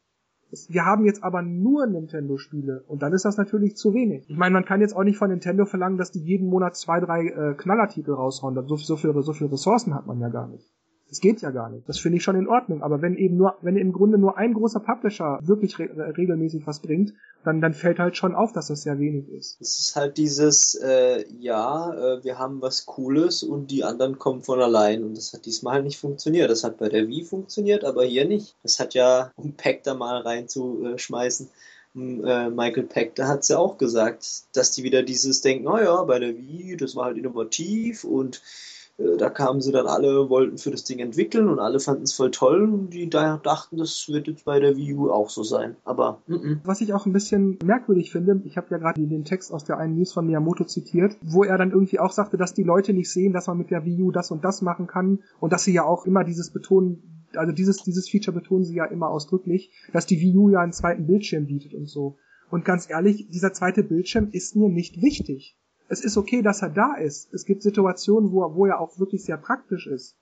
[0.69, 4.29] Wir haben jetzt aber nur Nintendo-Spiele und dann ist das natürlich zu wenig.
[4.29, 7.01] Ich meine, man kann jetzt auch nicht von Nintendo verlangen, dass die jeden Monat zwei,
[7.01, 8.55] drei äh, Knallertitel raushauen.
[8.67, 10.73] So, so, viele, so viele Ressourcen hat man ja gar nicht.
[11.09, 11.89] Das geht ja gar nicht.
[11.89, 12.83] Das finde ich schon in Ordnung.
[12.83, 16.81] Aber wenn eben nur, wenn im Grunde nur ein großer Publisher wirklich re regelmäßig was
[16.81, 17.13] bringt,
[17.45, 19.61] dann, dann fällt halt schon auf, dass das sehr wenig ist.
[19.61, 24.43] Es ist halt dieses, äh, ja, äh, wir haben was Cooles und die anderen kommen
[24.43, 25.05] von allein.
[25.05, 26.51] Und das hat diesmal halt nicht funktioniert.
[26.51, 28.57] Das hat bei der Wii funktioniert, aber hier nicht.
[28.63, 31.49] Das hat ja, um Pack da mal reinzuschmeißen,
[31.97, 36.03] äh, Michael Peck, da hat es ja auch gesagt, dass die wieder dieses denken, naja,
[36.03, 40.57] bei der Wii, das war halt innovativ und äh, da kamen sie dann alle, wollten
[40.57, 44.09] für das Ding entwickeln und alle fanden es voll toll und die da dachten, das
[44.09, 45.77] wird jetzt bei der Wii U auch so sein.
[45.85, 46.61] Aber mm -mm.
[46.65, 49.79] was ich auch ein bisschen merkwürdig finde, ich habe ja gerade den Text aus der
[49.79, 53.11] einen News von Miyamoto zitiert, wo er dann irgendwie auch sagte, dass die Leute nicht
[53.11, 55.75] sehen, dass man mit der Wii U das und das machen kann und dass sie
[55.75, 60.07] ja auch immer dieses betonen, also dieses dieses Feature betonen sie ja immer ausdrücklich, dass
[60.07, 62.17] die Wii U ja einen zweiten Bildschirm bietet und so.
[62.49, 65.57] Und ganz ehrlich, dieser zweite Bildschirm ist mir nicht wichtig
[65.89, 67.33] es ist okay, dass er da ist.
[67.33, 70.17] Es gibt Situationen, wo er, wo er auch wirklich sehr praktisch ist.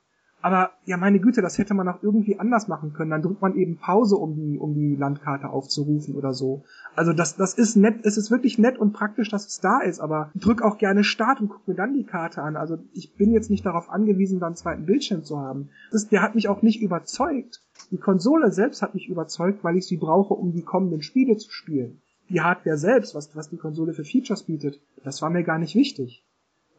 [0.45, 3.13] Aber ja, meine Güte, das hätte man auch irgendwie anders machen können.
[3.13, 6.65] Dann drückt man eben Pause, um die, um die Landkarte aufzurufen oder so.
[6.97, 10.01] Also das, das ist nett, es ist wirklich nett und praktisch, dass es da ist,
[10.01, 12.57] aber drück auch gerne Start und guck mir dann die Karte an.
[12.57, 15.71] Also ich bin jetzt nicht darauf angewiesen, da einen zweiten Bildschirm zu haben.
[15.93, 17.63] Das, der hat mich auch nicht überzeugt.
[17.93, 21.53] Die Konsole selbst hat mich überzeugt, weil ich sie brauche, um die kommenden Spiele zu
[21.53, 25.59] spielen die Hardware selbst, was, was die Konsole für Features bietet, das war mir gar
[25.59, 26.25] nicht wichtig.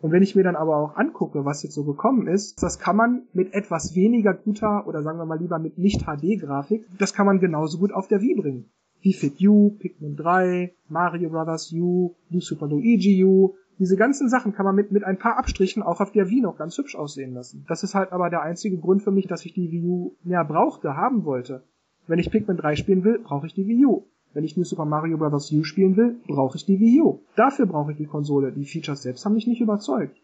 [0.01, 2.97] Und wenn ich mir dann aber auch angucke, was jetzt so gekommen ist, das kann
[2.97, 7.25] man mit etwas weniger guter oder sagen wir mal lieber mit nicht HD-Grafik, das kann
[7.25, 8.65] man genauso gut auf der Wii bringen.
[8.99, 14.53] Wie Fit U, Pikmin 3, Mario Brothers U, New Super Luigi U, diese ganzen Sachen
[14.53, 17.33] kann man mit, mit ein paar Abstrichen auch auf der Wii noch ganz hübsch aussehen
[17.33, 17.65] lassen.
[17.67, 20.43] Das ist halt aber der einzige Grund für mich, dass ich die Wii U mehr
[20.43, 21.63] brauchte, haben wollte.
[22.07, 24.05] Wenn ich Pikmin 3 spielen will, brauche ich die Wii U.
[24.33, 25.51] Wenn ich New Super Mario Bros.
[25.51, 27.19] U spielen will, brauche ich die Wii U.
[27.35, 28.51] Dafür brauche ich die Konsole.
[28.51, 30.17] Die Features selbst haben mich nicht überzeugt.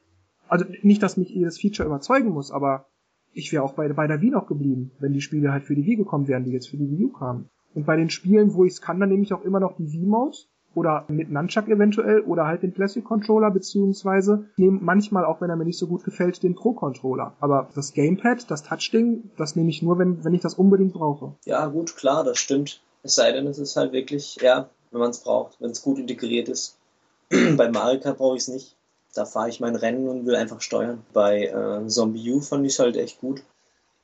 [0.47, 2.87] Also nicht, dass mich jedes Feature überzeugen muss, aber
[3.33, 5.85] ich wäre auch bei, bei der Wii noch geblieben, wenn die Spiele halt für die
[5.85, 7.49] Wii gekommen wären, die jetzt für die Wii U kamen.
[7.75, 9.91] Und bei den Spielen, wo ich es kann, dann nehme ich auch immer noch die
[9.93, 10.37] Wii-Mode
[10.75, 15.55] oder mit Nunchuck eventuell oder halt den Classic Controller beziehungsweise nehme manchmal auch wenn er
[15.55, 19.69] mir nicht so gut gefällt den Pro Controller aber das Gamepad das Touchding das nehme
[19.69, 23.31] ich nur wenn wenn ich das unbedingt brauche ja gut klar das stimmt es sei
[23.31, 26.79] denn, es ist halt wirklich, ja, wenn man es braucht, wenn es gut integriert ist.
[27.29, 28.75] Bei Mario Kart brauche ich es nicht.
[29.15, 31.03] Da fahre ich mein Rennen und will einfach steuern.
[31.13, 33.41] Bei äh, Zombie U fand ich es halt echt gut.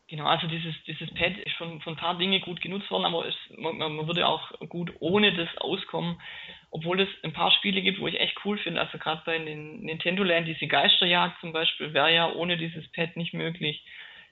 [0.08, 3.28] Genau, also dieses, dieses Pad ist schon von ein paar Dinge gut genutzt worden, aber
[3.28, 6.22] es, man, man, würde auch gut ohne das auskommen,
[6.70, 8.82] obwohl es ein paar Spiele gibt, wo ich echt cool finde.
[8.82, 13.18] Also gerade bei den Nintendo Land, diese Geisterjagd zum Beispiel, wäre ja ohne dieses Pad
[13.18, 13.84] nicht möglich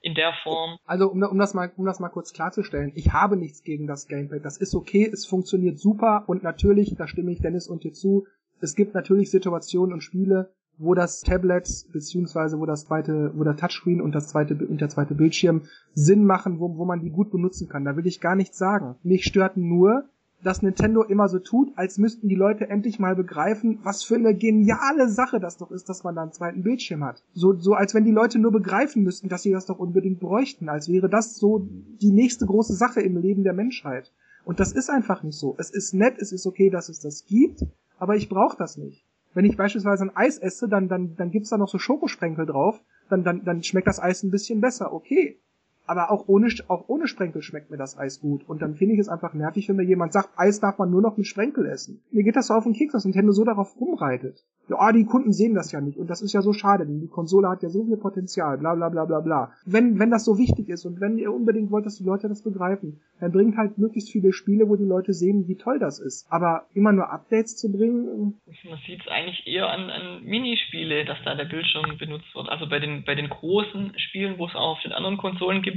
[0.04, 0.78] in der Form.
[0.86, 4.08] Also um, um, das mal, um das mal kurz klarzustellen, ich habe nichts gegen das
[4.08, 4.44] Gamepad.
[4.44, 8.28] Das ist okay, es funktioniert super und natürlich, da stimme ich Dennis und dir zu,
[8.60, 13.56] es gibt natürlich Situationen und Spiele, wo das Tablet beziehungsweise wo das zweite, wo der
[13.56, 15.64] Touchscreen und das zweite und der zweite Bildschirm
[15.94, 17.86] Sinn machen, wo, wo man die gut benutzen kann.
[17.86, 18.96] Da will ich gar nichts sagen.
[19.04, 20.10] Mich stört nur,
[20.44, 24.36] dass Nintendo immer so tut, als müssten die Leute endlich mal begreifen, was für eine
[24.36, 27.24] geniale Sache das doch ist, dass man da einen zweiten Bildschirm hat.
[27.34, 30.70] So, so als wenn die Leute nur begreifen müssten, dass sie das doch unbedingt bräuchten,
[30.70, 31.68] als wäre das so
[32.02, 34.12] die nächste große Sache im Leben der Menschheit.
[34.46, 35.56] Und das ist einfach nicht so.
[35.58, 37.66] Es ist nett, es ist okay, dass es das gibt,
[37.98, 39.06] aber ich brauche das nicht.
[39.34, 42.84] Wenn ich beispielsweise ein Eis esse, dann, dann, dann gibt's da noch so Schokosprenkel drauf,
[43.10, 45.40] dann, dann, dann schmeckt das Eis ein bisschen besser, okay
[45.86, 48.48] aber auch ohne, auch ohne Sprenkel schmeckt mir das Eis gut.
[48.48, 51.02] Und dann finde ich es einfach nervig, wenn mir jemand sagt, Eis darf man nur
[51.02, 52.02] noch mit Sprenkel essen.
[52.12, 54.44] Mir geht das so auf den Keks, dass Nintendo so darauf rumreitet.
[54.70, 55.98] Ja, oh, die Kunden sehen das ja nicht.
[55.98, 58.76] Und das ist ja so schade, denn die Konsole hat ja so viel Potenzial, bla
[58.76, 59.52] bla bla bla bla.
[59.66, 62.44] Wenn, wenn das so wichtig ist und wenn ihr unbedingt wollt, dass die Leute das
[62.44, 66.28] begreifen, dann bringt halt möglichst viele Spiele, wo die Leute sehen, wie toll das ist.
[66.30, 68.40] Aber immer nur Updates zu bringen.
[68.46, 72.48] Man sieht es eigentlich eher an, an Minispiele, dass da der Bildschirm benutzt wird.
[72.48, 75.73] Also bei den, bei den großen Spielen, wo es auch auf den anderen Konsolen gibt,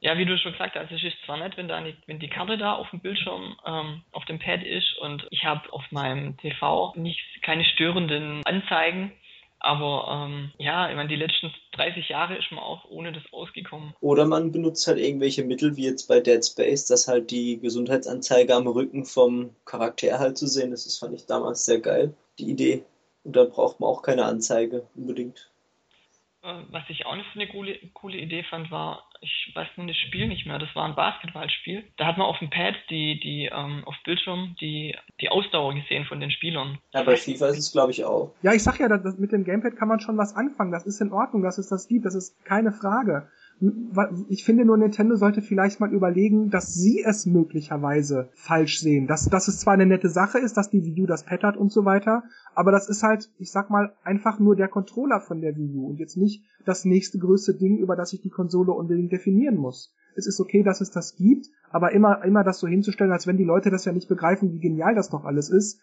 [0.00, 2.28] ja, wie du schon gesagt hast, es ist zwar nett, wenn, da nicht, wenn die
[2.28, 6.36] Karte da auf dem Bildschirm, ähm, auf dem Pad ist und ich habe auf meinem
[6.36, 9.12] TV nicht keine störenden Anzeigen,
[9.64, 13.94] aber ähm, ja, ich meine, die letzten 30 Jahre ist man auch ohne das ausgekommen.
[14.02, 18.54] Oder man benutzt halt irgendwelche Mittel, wie jetzt bei Dead Space, dass halt die Gesundheitsanzeige
[18.54, 20.84] am Rücken vom Charakter halt zu sehen ist.
[20.84, 22.84] Das fand ich damals sehr geil, die Idee.
[23.24, 25.50] Und dann braucht man auch keine Anzeige unbedingt.
[26.42, 29.96] Äh, was ich auch noch eine coole, coole Idee fand, war, ich weiß nur das
[29.96, 31.84] Spiel nicht mehr, das war ein Basketballspiel.
[31.96, 36.04] Da hat man auf dem Pad die, die, ähm, auf Bildschirm die, die Ausdauer gesehen
[36.04, 36.78] von den Spielern.
[36.92, 38.34] Ja, bei FIFA ist es glaube ich auch.
[38.42, 40.72] Ja, ich sag ja, das, mit dem Gamepad kann man schon was anfangen.
[40.72, 43.28] Das ist in Ordnung, dass es das gibt, das ist keine Frage.
[44.28, 49.06] Ich finde nur, Nintendo sollte vielleicht mal überlegen, dass sie es möglicherweise falsch sehen.
[49.06, 51.70] Dass, dass es zwar eine nette Sache ist, dass die Wii U das hat und
[51.72, 55.56] so weiter, aber das ist halt, ich sag mal, einfach nur der Controller von der
[55.56, 59.12] Wii U und jetzt nicht das nächste größte Ding, über das ich die Konsole unbedingt
[59.12, 59.94] definieren muss.
[60.16, 63.36] Es ist okay, dass es das gibt, aber immer, immer das so hinzustellen, als wenn
[63.36, 65.80] die Leute das ja nicht begreifen, wie genial das doch alles ist,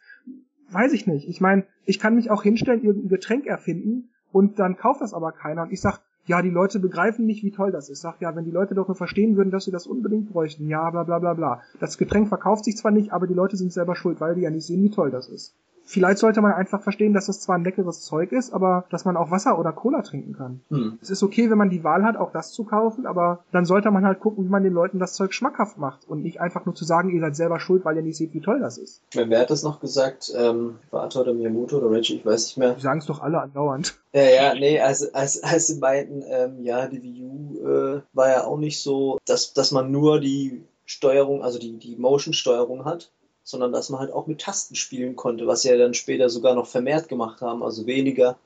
[0.71, 1.27] weiß ich nicht.
[1.27, 5.31] Ich meine, ich kann mich auch hinstellen, irgendein Getränk erfinden und dann kauft das aber
[5.31, 8.01] keiner und ich sag, ja, die Leute begreifen nicht, wie toll das ist.
[8.01, 10.89] Sag, ja, wenn die Leute doch nur verstehen würden, dass sie das unbedingt bräuchten, ja,
[10.89, 11.61] bla bla bla bla.
[11.79, 14.49] Das Getränk verkauft sich zwar nicht, aber die Leute sind selber schuld, weil die ja
[14.49, 15.55] nicht sehen, wie toll das ist.
[15.83, 19.17] Vielleicht sollte man einfach verstehen, dass das zwar ein leckeres Zeug ist, aber dass man
[19.17, 20.61] auch Wasser oder Cola trinken kann.
[20.69, 20.99] Hm.
[21.01, 23.91] Es ist okay, wenn man die Wahl hat, auch das zu kaufen, aber dann sollte
[23.91, 26.75] man halt gucken, wie man den Leuten das Zeug schmackhaft macht und nicht einfach nur
[26.75, 29.01] zu sagen, ihr seid selber schuld, weil ihr nicht seht, wie toll das ist.
[29.13, 30.31] Wer hat das noch gesagt?
[30.35, 32.73] Ähm, Vater oder Miyamoto oder Reggie, ich weiß nicht mehr.
[32.73, 33.99] Die sagen es doch alle andauernd.
[34.13, 38.29] Ja, ja, nee, als, als, als sie meinten, ähm, ja, die Wii U äh, war
[38.29, 43.11] ja auch nicht so, dass, dass man nur die Steuerung, also die, die Motion-Steuerung hat,
[43.51, 46.55] sondern dass man halt auch mit Tasten spielen konnte, was sie ja dann später sogar
[46.55, 48.37] noch vermehrt gemacht haben, also weniger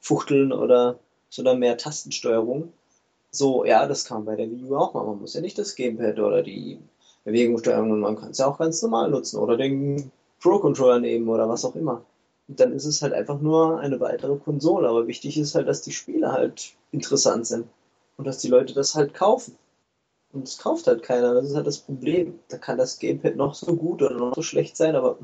[0.00, 0.98] Fuchteln oder
[1.30, 2.72] sondern mehr Tastensteuerung.
[3.30, 5.04] So, ja, das kam bei der Wii U auch mal.
[5.04, 6.78] Man muss ja nicht das Gamepad oder die
[7.24, 11.64] Bewegungssteuerung, man kann es ja auch ganz normal nutzen oder den Pro-Controller nehmen oder was
[11.64, 12.04] auch immer.
[12.48, 14.88] Und dann ist es halt einfach nur eine weitere Konsole.
[14.88, 17.66] Aber wichtig ist halt, dass die Spiele halt interessant sind
[18.16, 19.56] und dass die Leute das halt kaufen.
[20.32, 21.34] Und es kauft halt keiner.
[21.34, 22.38] Das ist halt das Problem.
[22.48, 25.18] Da kann das Gamepad noch so gut oder noch so schlecht sein, aber.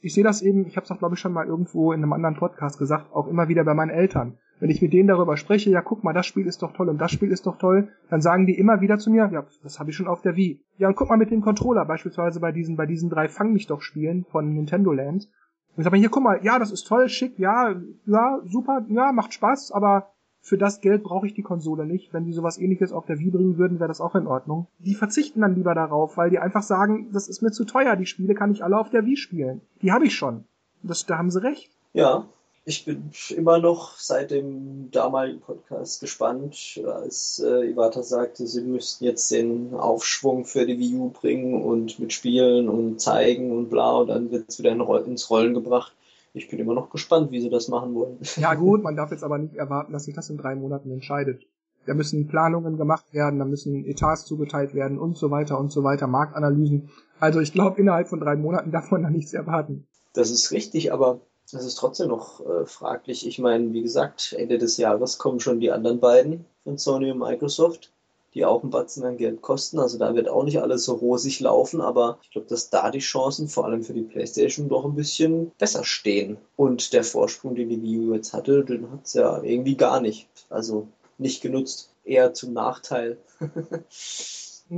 [0.00, 2.12] Ich sehe das eben, ich habe es auch glaube ich schon mal irgendwo in einem
[2.12, 4.38] anderen Podcast gesagt, auch immer wieder bei meinen Eltern.
[4.58, 6.98] Wenn ich mit denen darüber spreche, ja guck mal, das Spiel ist doch toll und
[6.98, 9.90] das Spiel ist doch toll, dann sagen die immer wieder zu mir, ja, das habe
[9.90, 10.60] ich schon auf der Wii.
[10.76, 13.66] Ja, und guck mal mit dem Controller, beispielsweise bei diesen, bei diesen drei Fang mich
[13.66, 15.28] doch Spielen von Nintendo Land.
[15.76, 17.74] Und sag mal, hier, guck mal, ja, das ist toll, schick, ja,
[18.06, 20.11] ja, super, ja, macht Spaß, aber
[20.44, 22.12] für das Geld brauche ich die Konsole nicht.
[22.12, 24.66] Wenn die sowas ähnliches auf der Wii bringen würden, wäre das auch in Ordnung.
[24.80, 28.06] Die verzichten dann lieber darauf, weil die einfach sagen, das ist mir zu teuer, die
[28.06, 29.60] Spiele kann ich alle auf der Wii spielen.
[29.82, 30.44] Die habe ich schon.
[30.82, 31.70] Das, da haben sie recht.
[31.92, 32.26] Ja,
[32.64, 39.04] ich bin immer noch seit dem damaligen Podcast gespannt, als äh, Iwata sagte, sie müssten
[39.04, 43.92] jetzt den Aufschwung für die Wii U bringen und mit Spielen und zeigen und bla
[43.98, 44.72] und dann wird es wieder
[45.06, 45.92] ins Rollen gebracht
[46.34, 48.18] ich bin immer noch gespannt, wie sie das machen wollen.
[48.36, 51.46] Ja gut, man darf jetzt aber nicht erwarten, dass sich das in drei Monaten entscheidet.
[51.86, 55.82] Da müssen Planungen gemacht werden, da müssen Etats zugeteilt werden und so weiter und so
[55.82, 56.90] weiter, Marktanalysen.
[57.18, 59.86] Also ich glaube, innerhalb von drei Monaten darf man da nichts erwarten.
[60.12, 63.26] Das ist richtig, aber das ist trotzdem noch äh, fraglich.
[63.26, 67.18] Ich meine, wie gesagt, Ende des Jahres kommen schon die anderen beiden von Sony und
[67.18, 67.91] Microsoft
[68.34, 69.78] die auch einen Batzen an Geld kosten.
[69.78, 73.00] Also da wird auch nicht alles so rosig laufen, aber ich glaube, dass da die
[73.00, 76.38] Chancen vor allem für die PlayStation doch ein bisschen besser stehen.
[76.56, 80.00] Und der Vorsprung, den die Wii U jetzt hatte, den hat es ja irgendwie gar
[80.00, 80.28] nicht.
[80.48, 81.90] Also nicht genutzt.
[82.04, 83.18] Eher zum Nachteil.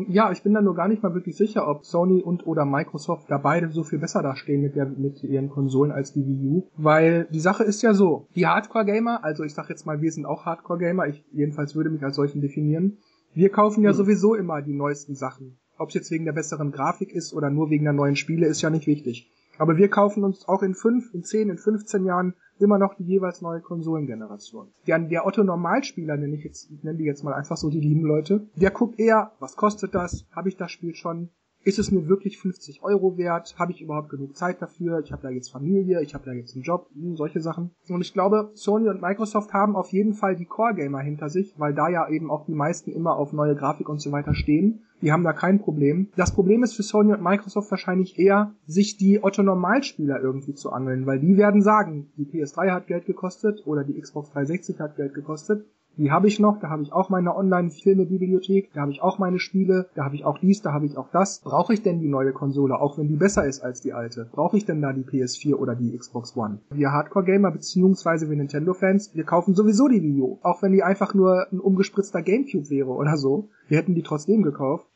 [0.08, 3.30] Ja, ich bin da nur gar nicht mal wirklich sicher, ob Sony und oder Microsoft
[3.30, 6.62] da beide so viel besser dastehen mit, der, mit ihren Konsolen als die Wii U.
[6.76, 10.26] Weil die Sache ist ja so, die Hardcore-Gamer, also ich sag jetzt mal, wir sind
[10.26, 12.98] auch Hardcore-Gamer, ich jedenfalls würde mich als solchen definieren,
[13.34, 13.96] wir kaufen ja hm.
[13.96, 15.58] sowieso immer die neuesten Sachen.
[15.76, 18.62] Ob es jetzt wegen der besseren Grafik ist oder nur wegen der neuen Spiele, ist
[18.62, 19.30] ja nicht wichtig.
[19.58, 23.04] Aber wir kaufen uns auch in fünf, in zehn, in 15 Jahren immer noch die
[23.04, 24.68] jeweils neue Konsolengeneration.
[24.86, 27.80] Der, der Otto Normalspieler, nenne ich jetzt, ich nenne die jetzt mal einfach so die
[27.80, 30.26] lieben Leute, der guckt eher, was kostet das?
[30.32, 31.30] Habe ich das Spiel schon?
[31.64, 33.54] Ist es mir wirklich 50 Euro wert?
[33.58, 35.00] Habe ich überhaupt genug Zeit dafür?
[35.00, 37.70] Ich habe da jetzt Familie, ich habe da jetzt einen Job, hm, solche Sachen.
[37.88, 41.74] Und ich glaube, Sony und Microsoft haben auf jeden Fall die Core-Gamer hinter sich, weil
[41.74, 44.82] da ja eben auch die meisten immer auf neue Grafik und so weiter stehen.
[45.00, 46.08] Die haben da kein Problem.
[46.16, 51.06] Das Problem ist für Sony und Microsoft wahrscheinlich eher, sich die Otto-Normalspieler irgendwie zu angeln,
[51.06, 55.14] weil die werden sagen, die PS3 hat Geld gekostet oder die Xbox 360 hat Geld
[55.14, 59.18] gekostet die habe ich noch, da habe ich auch meine Online-Filme-Bibliothek, da habe ich auch
[59.18, 61.40] meine Spiele, da habe ich auch dies, da habe ich auch das.
[61.40, 64.28] Brauche ich denn die neue Konsole, auch wenn die besser ist als die alte?
[64.32, 66.58] Brauche ich denn da die PS4 oder die Xbox One?
[66.70, 71.14] Wir Hardcore-Gamer beziehungsweise wir Nintendo-Fans, wir kaufen sowieso die Wii U, auch wenn die einfach
[71.14, 73.48] nur ein umgespritzter Gamecube wäre oder so.
[73.68, 74.86] Wir hätten die trotzdem gekauft.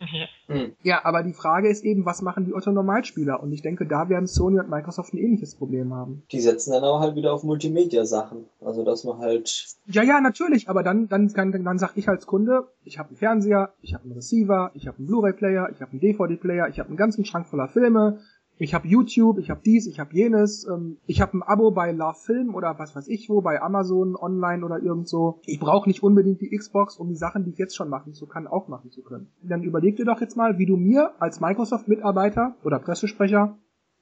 [0.48, 0.72] Mhm.
[0.82, 3.42] Ja, aber die Frage ist eben, was machen die Otto-Normalspieler?
[3.42, 6.22] Und ich denke, da werden Sony und Microsoft ein ähnliches Problem haben.
[6.32, 8.44] Die setzen dann aber halt wieder auf Multimedia-Sachen.
[8.60, 9.76] Also, dass man halt...
[9.86, 13.18] Ja, ja, natürlich, aber dann, dann, dann, dann sag ich als Kunde, ich habe einen
[13.18, 16.88] Fernseher, ich habe einen Receiver, ich habe einen Blu-ray-Player, ich habe einen DVD-Player, ich habe
[16.88, 18.20] einen ganzen Schrank voller Filme,
[18.56, 21.92] ich habe YouTube, ich habe dies, ich habe jenes, ähm, ich habe ein Abo bei
[21.92, 25.40] Love Film oder was weiß ich wo, bei Amazon online oder irgend so.
[25.44, 28.26] Ich brauche nicht unbedingt die Xbox, um die Sachen, die ich jetzt schon machen zu
[28.26, 29.28] kann, auch machen zu können.
[29.42, 33.58] Dann überleg dir doch jetzt mal, wie du mir als Microsoft-Mitarbeiter oder Pressesprecher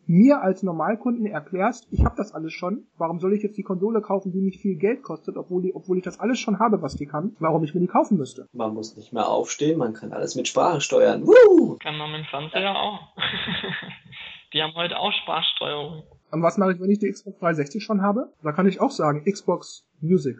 [0.06, 4.00] mir als Normalkunden erklärst, ich habe das alles schon, warum soll ich jetzt die Konsole
[4.00, 6.96] kaufen, die mich viel Geld kostet, obwohl, die, obwohl ich das alles schon habe, was
[6.96, 8.48] die kann, warum ich mir die kaufen müsste.
[8.52, 11.26] Man muss nicht mehr aufstehen, man kann alles mit Sprache steuern.
[11.26, 11.76] Woo!
[11.78, 13.00] Kann man mit dem Fernseher auch.
[14.52, 16.02] die haben heute auch Sprachsteuerung.
[16.30, 18.32] Und was mache ich, wenn ich die Xbox 360 schon habe?
[18.42, 20.36] Da kann ich auch sagen, Xbox Music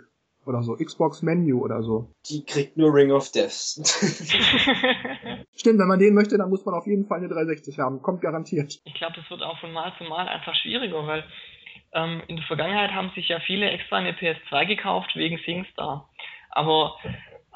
[0.47, 2.11] oder so, Xbox Menu oder so.
[2.29, 3.51] Die kriegt nur Ring of Death.
[5.57, 8.03] Stimmt, wenn man den möchte, dann muss man auf jeden Fall eine 360 haben.
[8.03, 8.81] Kommt garantiert.
[8.85, 11.25] Ich glaube, das wird auch von Mal zu Mal einfach schwieriger, weil
[11.93, 16.09] ähm, in der Vergangenheit haben sich ja viele extra eine PS2 gekauft wegen SingStar.
[16.51, 16.97] Aber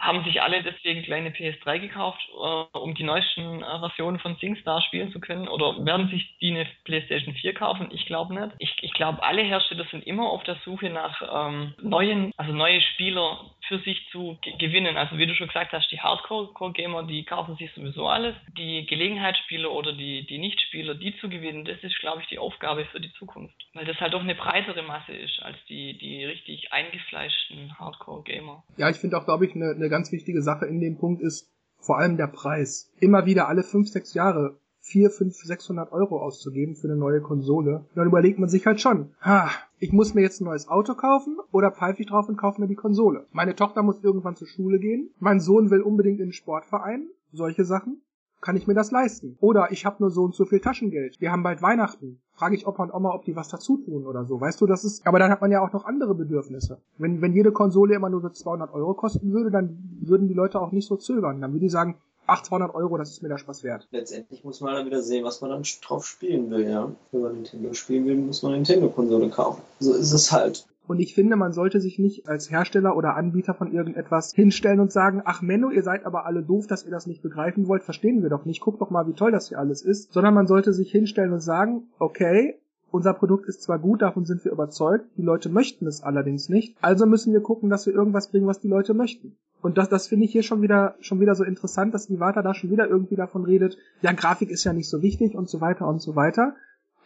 [0.00, 4.82] haben sich alle deswegen kleine PS3 gekauft, äh, um die neuesten äh, Versionen von SingStar
[4.82, 5.46] spielen zu können?
[5.46, 7.88] Oder werden sich die eine PlayStation 4 kaufen?
[7.92, 8.54] Ich glaube nicht.
[8.58, 12.80] Ich, ich glaube, alle Hersteller sind immer auf der Suche nach ähm, neuen, also neue
[12.80, 13.38] Spieler
[13.70, 14.96] für sich zu gewinnen.
[14.96, 18.34] Also wie du schon gesagt hast, die Hardcore-Gamer, die kaufen sich sowieso alles.
[18.58, 22.84] Die Gelegenheitsspieler oder die, die Nichtspieler, die zu gewinnen, das ist, glaube ich, die Aufgabe
[22.86, 23.54] für die Zukunft.
[23.72, 28.64] Weil das halt doch eine breitere Masse ist als die, die richtig eingefleischten Hardcore-Gamer.
[28.76, 31.48] Ja, ich finde auch, glaube ich, eine, eine ganz wichtige Sache in dem Punkt ist
[31.78, 32.92] vor allem der Preis.
[33.00, 37.84] Immer wieder alle fünf, sechs Jahre 4, 5, 600 Euro auszugeben für eine neue Konsole,
[37.94, 41.38] dann überlegt man sich halt schon, ha, ich muss mir jetzt ein neues Auto kaufen
[41.52, 43.26] oder pfeife ich drauf und kaufe mir die Konsole.
[43.32, 47.64] Meine Tochter muss irgendwann zur Schule gehen, mein Sohn will unbedingt in den Sportverein, solche
[47.64, 48.02] Sachen.
[48.40, 49.36] Kann ich mir das leisten?
[49.40, 51.20] Oder ich habe nur so und so viel Taschengeld.
[51.20, 52.22] Wir haben bald Weihnachten.
[52.32, 54.40] Frage ich Opa und Oma, ob die was dazu tun oder so.
[54.40, 55.06] Weißt du, das ist.
[55.06, 56.80] Aber dann hat man ja auch noch andere Bedürfnisse.
[56.96, 60.58] Wenn, wenn jede Konsole immer nur so 200 Euro kosten würde, dann würden die Leute
[60.58, 61.42] auch nicht so zögern.
[61.42, 61.96] Dann würden die sagen,
[62.30, 63.88] ach, 200 Euro, das ist mir der Spaß wert.
[63.90, 66.90] Letztendlich muss man dann wieder sehen, was man dann drauf spielen will, ja.
[67.12, 69.62] Wenn man Nintendo spielen will, muss man eine Nintendo-Konsole kaufen.
[69.80, 70.66] So ist es halt.
[70.86, 74.90] Und ich finde, man sollte sich nicht als Hersteller oder Anbieter von irgendetwas hinstellen und
[74.90, 78.22] sagen, ach Menno, ihr seid aber alle doof, dass ihr das nicht begreifen wollt, verstehen
[78.22, 80.12] wir doch nicht, guckt doch mal, wie toll das hier alles ist.
[80.12, 82.58] Sondern man sollte sich hinstellen und sagen, okay,
[82.90, 86.76] unser Produkt ist zwar gut, davon sind wir überzeugt, die Leute möchten es allerdings nicht,
[86.80, 89.36] also müssen wir gucken, dass wir irgendwas bringen, was die Leute möchten.
[89.62, 92.54] Und das, das finde ich hier schon wieder, schon wieder so interessant, dass Iwata da
[92.54, 95.86] schon wieder irgendwie davon redet, ja, Grafik ist ja nicht so wichtig und so weiter
[95.86, 96.54] und so weiter.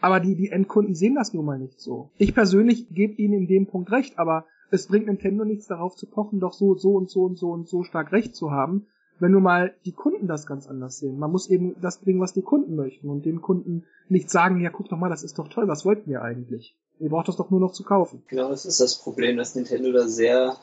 [0.00, 2.10] Aber die, die Endkunden sehen das nun mal nicht so.
[2.18, 6.06] Ich persönlich gebe ihnen in dem Punkt recht, aber es bringt Nintendo nichts darauf zu
[6.06, 8.86] pochen, doch so, so und so und so und so stark recht zu haben,
[9.18, 11.18] wenn nun mal die Kunden das ganz anders sehen.
[11.18, 14.70] Man muss eben das bringen, was die Kunden möchten und den Kunden nicht sagen, ja,
[14.70, 16.76] guck doch mal, das ist doch toll, was wollten wir eigentlich?
[16.98, 18.22] Ihr braucht das doch nur noch zu kaufen.
[18.28, 20.56] Genau, das ist das Problem, dass Nintendo da sehr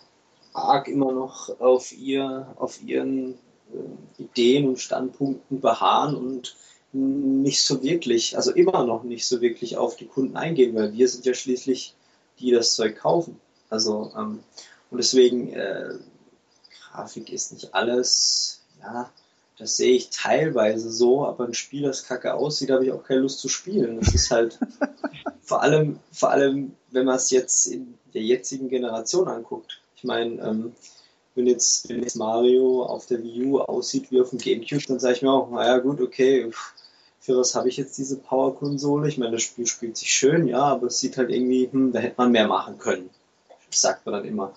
[0.54, 3.34] arg immer noch auf ihr, auf ihren
[3.74, 6.56] äh, Ideen und Standpunkten beharren und
[6.94, 11.08] nicht so wirklich, also immer noch nicht so wirklich auf die Kunden eingehen, weil wir
[11.08, 12.02] sind ja schließlich die,
[12.42, 13.40] die das Zeug kaufen.
[13.70, 14.44] Also ähm,
[14.90, 15.94] und deswegen äh,
[16.92, 19.10] Grafik ist nicht alles, ja,
[19.58, 23.22] das sehe ich teilweise so, aber ein Spiel, das kacke aussieht, habe ich auch keine
[23.22, 24.00] Lust zu spielen.
[24.00, 24.60] Das ist halt
[25.42, 29.81] vor allem, vor allem, wenn man es jetzt in der jetzigen Generation anguckt.
[30.02, 30.74] Ich meine, ähm,
[31.36, 35.00] wenn, jetzt, wenn jetzt Mario auf der Wii U aussieht wie auf dem Gamecube, dann
[35.00, 36.50] sage ich mir auch, naja gut, okay,
[37.20, 39.08] für was habe ich jetzt diese Power-Konsole?
[39.08, 42.00] Ich meine, das Spiel spielt sich schön, ja, aber es sieht halt irgendwie, hm, da
[42.00, 43.12] hätte man mehr machen können.
[43.70, 44.54] Das sagt man dann immer.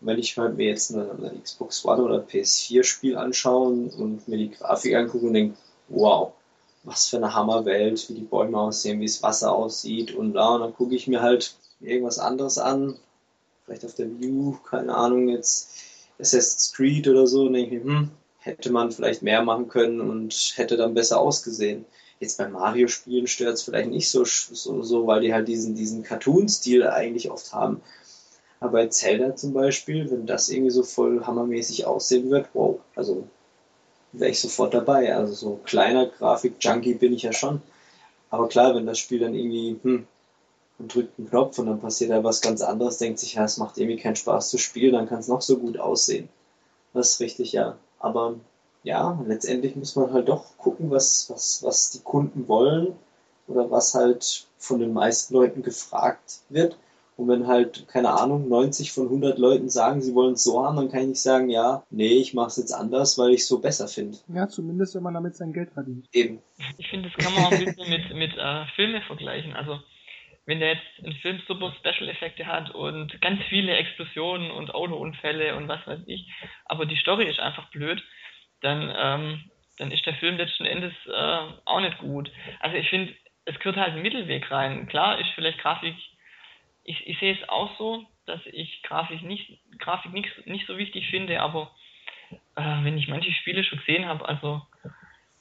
[0.00, 4.50] Und wenn ich mir jetzt eine, eine Xbox One oder PS4-Spiel anschaue und mir die
[4.52, 6.32] Grafik angucke und denke, wow,
[6.84, 10.62] was für eine Hammerwelt, wie die Bäume aussehen, wie das Wasser aussieht und da, und
[10.62, 12.96] dann gucke ich mir halt irgendwas anderes an,
[13.66, 15.70] vielleicht auf der View, keine Ahnung, jetzt
[16.18, 20.76] Assassin's Creed oder so, denke ich, hm, hätte man vielleicht mehr machen können und hätte
[20.76, 21.84] dann besser ausgesehen.
[22.20, 26.02] Jetzt bei Mario-Spielen stört es vielleicht nicht so, so, so, weil die halt diesen, diesen
[26.02, 27.82] Cartoon-Stil eigentlich oft haben.
[28.60, 33.26] Aber bei Zelda zum Beispiel, wenn das irgendwie so voll hammermäßig aussehen wird, wow, also
[34.12, 35.14] wäre ich sofort dabei.
[35.14, 37.60] Also so kleiner Grafik-Junkie bin ich ja schon.
[38.30, 40.06] Aber klar, wenn das Spiel dann irgendwie, hm,
[40.78, 43.56] man drückt einen Knopf und dann passiert da was ganz anderes, denkt sich, ja, es
[43.56, 46.28] macht irgendwie keinen Spaß zu spielen, dann kann es noch so gut aussehen.
[46.92, 47.76] Das ist richtig, ja.
[47.98, 48.36] Aber
[48.82, 52.94] ja, letztendlich muss man halt doch gucken, was, was, was die Kunden wollen
[53.48, 56.78] oder was halt von den meisten Leuten gefragt wird.
[57.16, 60.76] Und wenn halt, keine Ahnung, 90 von 100 Leuten sagen, sie wollen es so haben,
[60.76, 63.48] dann kann ich nicht sagen, ja, nee, ich mache es jetzt anders, weil ich es
[63.48, 64.18] so besser finde.
[64.28, 66.06] Ja, zumindest, wenn man damit sein Geld verdient.
[66.12, 66.42] Eben.
[66.76, 69.54] Ich finde, das kann man auch ein bisschen mit, mit äh, Filmen vergleichen.
[69.54, 69.78] Also,
[70.46, 75.68] wenn der jetzt ein Film super Special-Effekte hat und ganz viele Explosionen und Autounfälle und
[75.68, 76.26] was weiß ich,
[76.64, 78.02] aber die Story ist einfach blöd,
[78.62, 82.30] dann, ähm, dann ist der Film letzten Endes äh, auch nicht gut.
[82.60, 83.12] Also ich finde,
[83.44, 84.86] es gehört halt ein Mittelweg rein.
[84.86, 85.96] Klar ist vielleicht Grafik,
[86.84, 91.08] ich, ich sehe es auch so, dass ich Grafik nicht, Grafik nicht, nicht so wichtig
[91.08, 91.74] finde, aber
[92.54, 94.62] äh, wenn ich manche Spiele schon gesehen habe, also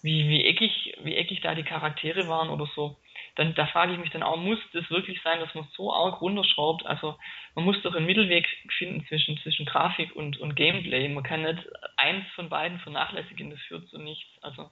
[0.02, 2.98] wie, wie eckig, wie eckig da die Charaktere waren oder so,
[3.36, 6.22] dann da frage ich mich dann auch, muss das wirklich sein, dass man so arg
[6.22, 6.86] runterschraubt?
[6.86, 7.18] Also
[7.54, 11.10] man muss doch einen Mittelweg finden zwischen, zwischen Grafik und, und Gameplay.
[11.10, 11.68] Man kann nicht
[11.98, 14.30] eins von beiden vernachlässigen, das führt zu nichts.
[14.42, 14.70] Also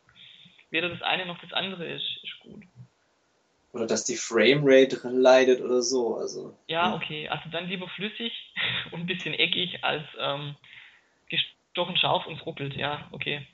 [0.69, 2.63] weder das eine noch das andere ist, ist gut.
[3.73, 6.15] Oder dass die Framerate leidet oder so.
[6.15, 7.27] Also, ja, okay.
[7.27, 8.31] Also dann lieber flüssig
[8.91, 10.55] und ein bisschen eckig als ähm,
[11.27, 12.75] gestochen scharf und ruckelt.
[12.75, 13.45] Ja, okay.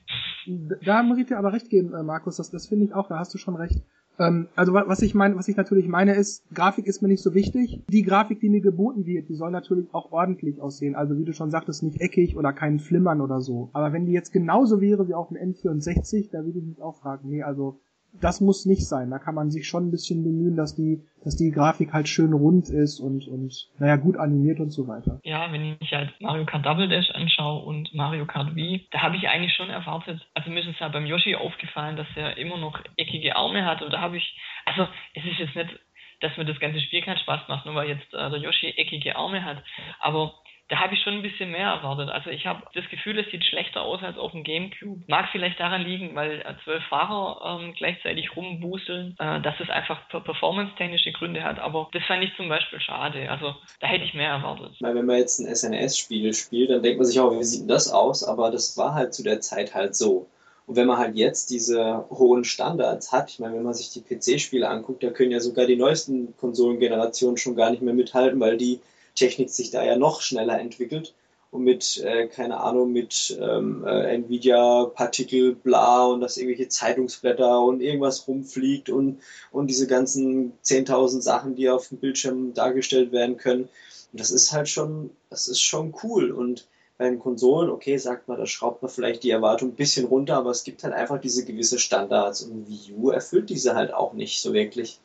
[0.46, 2.36] Da muss ich dir aber recht geben, äh, Markus.
[2.36, 3.80] Das, das finde ich auch, da hast du schon recht.
[4.20, 7.34] Ähm, also was ich meine, was ich natürlich meine ist, Grafik ist mir nicht so
[7.34, 7.82] wichtig.
[7.88, 10.94] Die Grafik, die mir geboten wird, die soll natürlich auch ordentlich aussehen.
[10.94, 13.70] Also wie du schon sagtest, nicht eckig oder kein Flimmern oder so.
[13.72, 16.96] Aber wenn die jetzt genauso wäre wie auf dem N64, da würde ich mich auch
[16.96, 17.80] fragen, nee, also
[18.12, 19.10] das muss nicht sein.
[19.10, 22.32] Da kann man sich schon ein bisschen bemühen, dass die, dass die Grafik halt schön
[22.32, 25.20] rund ist und, und naja, gut animiert und so weiter.
[25.24, 29.16] Ja, wenn ich halt Mario Kart Double Dash anschaue und Mario Kart Wii, da habe
[29.16, 32.58] ich eigentlich schon erwartet, also mir ist es ja beim Yoshi aufgefallen, dass er immer
[32.58, 35.78] noch eckige Arme hat und da habe ich, also es ist jetzt nicht,
[36.20, 39.16] dass mir das ganze Spiel keinen Spaß macht, nur weil jetzt äh, der Yoshi eckige
[39.16, 39.62] Arme hat,
[40.00, 40.34] aber
[40.70, 42.10] da habe ich schon ein bisschen mehr erwartet.
[42.10, 45.02] Also ich habe das Gefühl, es sieht schlechter aus als auf dem Gamecube.
[45.08, 50.08] Mag vielleicht daran liegen, weil äh, zwölf Fahrer ähm, gleichzeitig rumbuseln, äh, dass es einfach
[50.08, 51.58] performance-technische Gründe hat.
[51.58, 53.28] Aber das fand ich zum Beispiel schade.
[53.28, 54.76] Also da hätte ich mehr erwartet.
[54.78, 57.68] Weil wenn man jetzt ein SNS-Spiel spielt, dann denkt man sich auch, wie sieht denn
[57.68, 58.22] das aus?
[58.22, 60.28] Aber das war halt zu der Zeit halt so.
[60.66, 64.02] Und wenn man halt jetzt diese hohen Standards hat, ich meine, wenn man sich die
[64.02, 68.56] PC-Spiele anguckt, da können ja sogar die neuesten Konsolengenerationen schon gar nicht mehr mithalten, weil
[68.56, 68.78] die
[69.20, 71.14] Technik sich da ja noch schneller entwickelt
[71.50, 77.82] und mit, äh, keine Ahnung, mit ähm, äh, Nvidia-Partikel, bla und dass irgendwelche Zeitungsblätter und
[77.82, 79.20] irgendwas rumfliegt und,
[79.52, 83.64] und diese ganzen 10.000 Sachen, die auf dem Bildschirm dargestellt werden können.
[84.12, 86.30] Und das ist halt schon, das ist schon cool.
[86.30, 86.66] Und
[86.96, 90.36] bei den Konsolen, okay, sagt man, da schraubt man vielleicht die Erwartung ein bisschen runter,
[90.36, 94.14] aber es gibt halt einfach diese gewisse Standards und Wii U erfüllt diese halt auch
[94.14, 94.98] nicht so wirklich.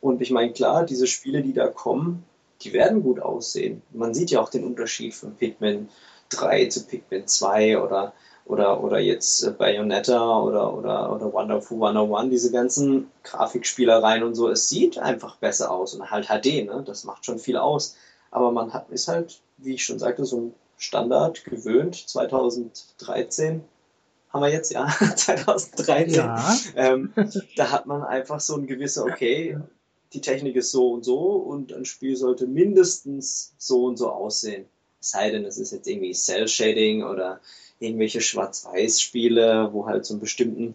[0.00, 2.24] Und ich meine, klar, diese Spiele, die da kommen,
[2.62, 3.82] die werden gut aussehen.
[3.92, 5.88] Man sieht ja auch den Unterschied von Pikmin
[6.30, 8.12] 3 zu Pikmin 2 oder,
[8.44, 14.48] oder, oder jetzt äh, Bayonetta oder, oder, oder Wonderful 101, diese ganzen Grafikspielereien und so.
[14.48, 16.82] Es sieht einfach besser aus und halt HD, ne?
[16.84, 17.96] das macht schon viel aus.
[18.30, 21.96] Aber man hat, ist halt, wie ich schon sagte, so ein Standard gewöhnt.
[22.08, 23.64] 2013
[24.32, 24.86] haben wir jetzt, ja,
[25.16, 26.14] 2013.
[26.14, 26.56] Ja.
[26.76, 27.12] Ähm,
[27.56, 29.58] da hat man einfach so ein gewisser, okay,
[30.12, 34.66] die Technik ist so und so und ein Spiel sollte mindestens so und so aussehen.
[35.00, 37.40] Es sei denn, es ist jetzt irgendwie Cell-Shading oder
[37.78, 40.74] irgendwelche Schwarz-Weiß-Spiele, wo halt so einen bestimmten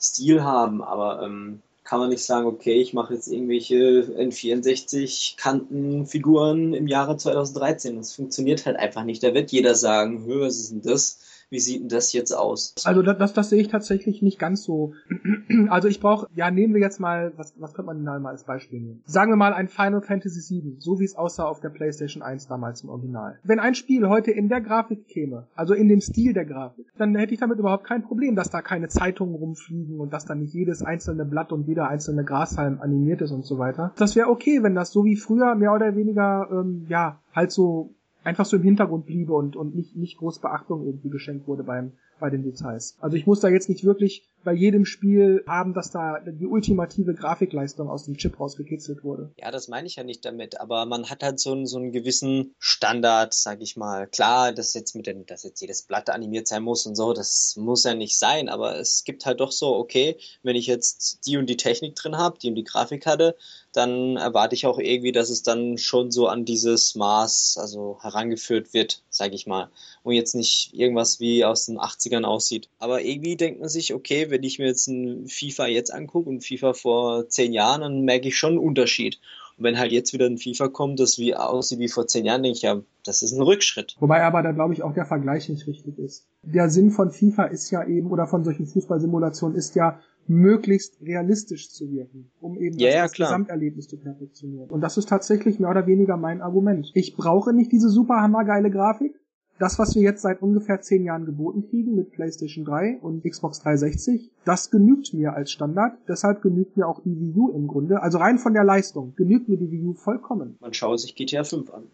[0.00, 6.88] Stil haben, aber ähm, kann man nicht sagen, okay, ich mache jetzt irgendwelche N64-Kantenfiguren im
[6.88, 7.98] Jahre 2013.
[7.98, 9.22] Das funktioniert halt einfach nicht.
[9.22, 11.18] Da wird jeder sagen, was ist denn das?
[11.54, 12.74] Wie sieht denn das jetzt aus?
[12.84, 14.92] Also das, das, das sehe ich tatsächlich nicht ganz so.
[15.68, 18.30] Also ich brauche, ja, nehmen wir jetzt mal, was, was könnte man denn da mal
[18.30, 19.02] als Beispiel nehmen?
[19.06, 22.48] Sagen wir mal ein Final Fantasy VII, so wie es aussah auf der PlayStation 1
[22.48, 23.38] damals im Original.
[23.44, 27.14] Wenn ein Spiel heute in der Grafik käme, also in dem Stil der Grafik, dann
[27.14, 30.54] hätte ich damit überhaupt kein Problem, dass da keine Zeitungen rumfliegen und dass da nicht
[30.54, 33.92] jedes einzelne Blatt und jeder einzelne Grashalm animiert ist und so weiter.
[33.96, 37.94] Das wäre okay, wenn das so wie früher mehr oder weniger, ähm, ja, halt so
[38.24, 41.92] einfach so im Hintergrund bliebe und, und nicht, nicht groß Beachtung irgendwie geschenkt wurde beim,
[42.18, 42.96] bei den Details.
[43.00, 47.14] Also ich muss da jetzt nicht wirklich bei jedem Spiel haben, dass da die ultimative
[47.14, 49.32] Grafikleistung aus dem Chip rausgekitzelt wurde.
[49.38, 51.92] Ja, das meine ich ja nicht damit, aber man hat halt so einen, so einen
[51.92, 54.06] gewissen Standard, sag ich mal.
[54.06, 57.56] Klar, dass jetzt mit den, dass jetzt jedes Blatt animiert sein muss und so, das
[57.56, 61.36] muss ja nicht sein, aber es gibt halt doch so, okay, wenn ich jetzt die
[61.36, 63.36] und die Technik drin habe, die und die Grafik hatte,
[63.72, 68.72] dann erwarte ich auch irgendwie, dass es dann schon so an dieses Maß, also herangeführt
[68.72, 69.70] wird, sag ich mal.
[70.02, 72.68] Und jetzt nicht irgendwas wie aus den 80ern aussieht.
[72.78, 76.44] Aber irgendwie denkt man sich, okay, wenn ich mir jetzt ein FIFA jetzt angucke und
[76.44, 79.20] FIFA vor zehn Jahren, dann merke ich schon einen Unterschied.
[79.56, 82.42] Und wenn halt jetzt wieder ein FIFA kommt, das wie aussieht wie vor zehn Jahren,
[82.42, 83.96] denke ich, ja, das ist ein Rückschritt.
[84.00, 86.26] Wobei aber da glaube ich auch der Vergleich nicht richtig ist.
[86.42, 91.70] Der Sinn von FIFA ist ja eben, oder von solchen Fußballsimulationen ist ja, möglichst realistisch
[91.70, 94.70] zu wirken, um eben ja, das, ja, das Gesamterlebnis zu perfektionieren.
[94.70, 96.90] Und das ist tatsächlich mehr oder weniger mein Argument.
[96.94, 99.14] Ich brauche nicht diese super hammergeile Grafik,
[99.58, 103.60] das, was wir jetzt seit ungefähr zehn Jahren geboten kriegen mit PlayStation 3 und Xbox
[103.60, 105.96] 360, das genügt mir als Standard.
[106.08, 108.02] Deshalb genügt mir auch die Wii U im Grunde.
[108.02, 110.56] Also rein von der Leistung genügt mir die Wii U vollkommen.
[110.60, 111.84] Man schaue sich GTA 5 an.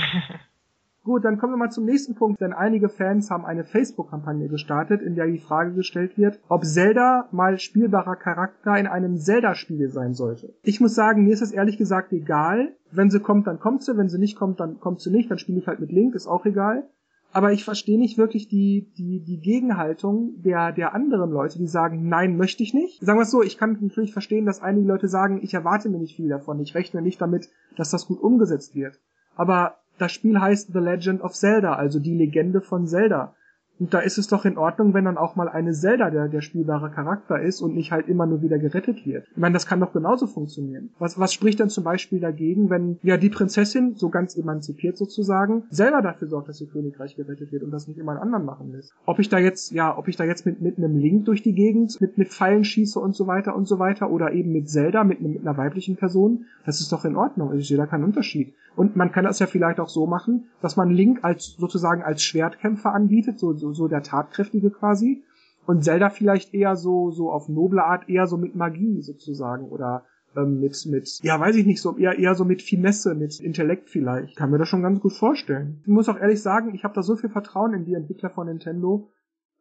[1.05, 5.03] Gut, dann kommen wir mal zum nächsten Punkt, denn einige Fans haben eine Facebook-Kampagne gestartet,
[5.03, 10.15] in der die Frage gestellt wird, ob Zelda mal spielbarer Charakter in einem Zelda-Spiel sein
[10.15, 10.55] sollte.
[10.63, 12.75] Ich muss sagen, mir ist es ehrlich gesagt egal.
[12.91, 15.39] Wenn sie kommt, dann kommt sie, wenn sie nicht kommt, dann kommt sie nicht, dann
[15.39, 16.89] spiele ich halt mit Link, ist auch egal.
[17.35, 22.09] aber ich verstehe nicht wirklich die, die, die Gegenhaltung der, der anderen Leute, die sagen,
[22.09, 23.05] nein, möchte ich nicht.
[23.05, 25.99] Sagen wir es so, ich kann natürlich verstehen, dass einige Leute sagen, ich erwarte mir
[25.99, 29.01] nicht viel davon, ich rechne nicht damit, dass das gut umgesetzt wird.
[29.35, 33.35] Aber das Spiel heißt The Legend of Zelda, also die Legende von Zelda.
[33.81, 36.43] Und da ist es doch in Ordnung, wenn dann auch mal eine Zelda der, der
[36.43, 39.27] spielbare Charakter ist und nicht halt immer nur wieder gerettet wird.
[39.33, 40.91] Ich meine, das kann doch genauso funktionieren.
[41.01, 45.65] Was, was spricht denn zum Beispiel dagegen, wenn ja die Prinzessin, so ganz emanzipiert sozusagen,
[45.71, 48.71] selber dafür sorgt, dass ihr Königreich gerettet wird und das nicht immer einen anderen machen
[48.71, 48.95] lässt?
[49.07, 51.55] Ob ich da jetzt, ja, ob ich da jetzt mit, mit einem Link durch die
[51.55, 55.03] Gegend, mit, mit Pfeilen schieße und so weiter und so weiter oder eben mit Zelda,
[55.03, 57.53] mit, mit einer weiblichen Person, das ist doch in Ordnung.
[57.55, 58.55] Ich sehe da keinen Unterschied.
[58.77, 62.23] Und man kann das ja vielleicht auch so machen, dass man Link als sozusagen als
[62.23, 65.23] Schwertkämpfer anbietet, so, so, so der Tatkräftige quasi.
[65.67, 70.05] Und Zelda vielleicht eher so, so auf noble Art, eher so mit Magie sozusagen oder
[70.37, 73.91] ähm, mit, mit, ja, weiß ich nicht, so eher, eher so mit Finesse, mit Intellekt
[73.91, 74.37] vielleicht.
[74.37, 75.81] Kann mir das schon ganz gut vorstellen.
[75.83, 78.47] Ich muss auch ehrlich sagen, ich habe da so viel Vertrauen in die Entwickler von
[78.47, 79.11] Nintendo,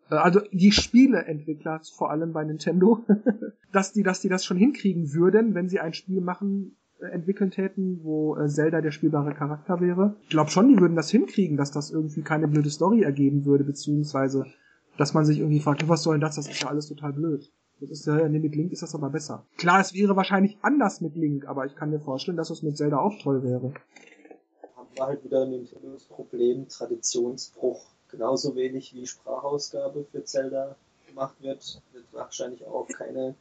[0.09, 3.05] äh, also die Spieleentwickler vor allem bei Nintendo,
[3.72, 6.78] dass die, dass die das schon hinkriegen würden, wenn sie ein Spiel machen,
[7.12, 10.16] entwickeln täten, wo äh, Zelda der spielbare Charakter wäre.
[10.24, 13.64] Ich glaube schon, die würden das hinkriegen, dass das irgendwie keine blöde Story ergeben würde,
[13.64, 14.45] beziehungsweise
[14.97, 16.36] dass man sich irgendwie fragt, was soll denn das?
[16.36, 17.51] Das ist ja alles total blöd.
[17.80, 19.45] Das ist ja, nee, mit Link ist das aber besser.
[19.58, 22.78] Klar, es wäre wahrscheinlich anders mit Link, aber ich kann mir vorstellen, dass es mit
[22.78, 23.74] Zelda auch toll wäre.
[24.76, 25.68] Haben wir halt wieder ein
[26.10, 27.84] Problem, Traditionsbruch.
[28.10, 30.76] Genauso wenig wie Sprachausgabe für Zelda
[31.08, 33.36] gemacht wird, wird wahrscheinlich auch keine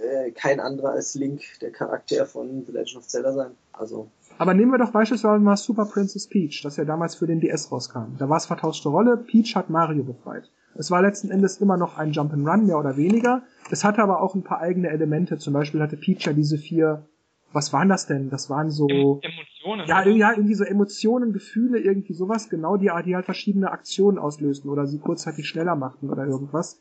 [0.00, 3.52] äh, kein anderer als Link, der Charakter von The Legend of Zelda sein.
[3.72, 4.10] Also.
[4.38, 7.72] Aber nehmen wir doch beispielsweise mal Super Princess Peach, das ja damals für den DS
[7.72, 8.16] rauskam.
[8.18, 10.50] Da war es vertauschte Rolle, Peach hat Mario befreit.
[10.74, 13.42] Es war letzten Endes immer noch ein Jump'n'Run, mehr oder weniger.
[13.70, 15.38] Es hatte aber auch ein paar eigene Elemente.
[15.38, 17.06] Zum Beispiel hatte Peach ja diese vier,
[17.52, 18.30] was waren das denn?
[18.30, 18.86] Das waren so...
[19.22, 19.88] Emotionen.
[19.88, 24.70] Ja, ja, irgendwie so Emotionen, Gefühle, irgendwie sowas, genau, die, die halt verschiedene Aktionen auslösten
[24.70, 26.78] oder sie kurzzeitig schneller machten oder irgendwas.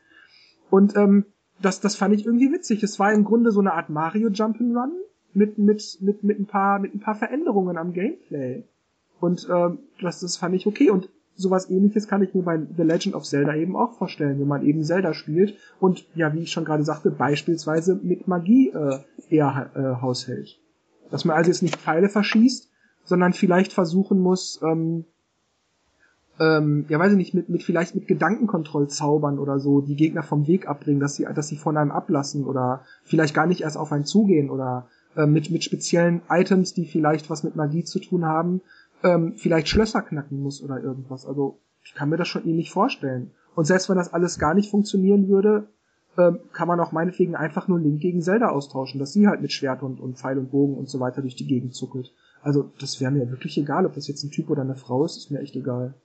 [0.70, 1.26] Und ähm,
[1.62, 2.84] das, das fand ich irgendwie witzig.
[2.84, 4.92] Es war im Grunde so eine Art Mario Jump'n'Run
[5.34, 8.64] mit, mit, mit, mit ein paar, mit ein paar Veränderungen am Gameplay.
[9.20, 10.90] Und ähm, das, das fand ich okay.
[10.90, 14.48] Und sowas ähnliches kann ich mir bei The Legend of Zelda eben auch vorstellen, wenn
[14.48, 19.00] man eben Zelda spielt und ja, wie ich schon gerade sagte, beispielsweise mit Magie äh,
[19.30, 20.60] eher äh, haushält.
[21.12, 22.70] Dass man also jetzt nicht Pfeile verschießt,
[23.04, 25.06] sondern vielleicht versuchen muss, ähm,
[26.40, 30.48] ähm, ja weiß ich nicht, mit, mit vielleicht mit Gedankenkontrollzaubern oder so die Gegner vom
[30.48, 33.92] Weg abbringen, dass sie, dass sie von einem ablassen oder vielleicht gar nicht erst auf
[33.92, 38.26] einen zugehen oder äh, mit, mit speziellen Items, die vielleicht was mit Magie zu tun
[38.26, 38.62] haben,
[39.04, 41.26] ähm, vielleicht Schlösser knacken muss oder irgendwas.
[41.26, 43.32] Also ich kann mir das schon ähnlich vorstellen.
[43.56, 45.68] Und selbst wenn das alles gar nicht funktionieren würde,
[46.18, 49.52] ähm, kann man auch meinetwegen einfach nur Link gegen Zelda austauschen, dass sie halt mit
[49.52, 52.14] Schwert und, und Pfeil und Bogen und so weiter durch die Gegend zuckelt.
[52.42, 55.18] Also das wäre mir wirklich egal, ob das jetzt ein Typ oder eine Frau ist,
[55.18, 55.96] ist mir echt egal.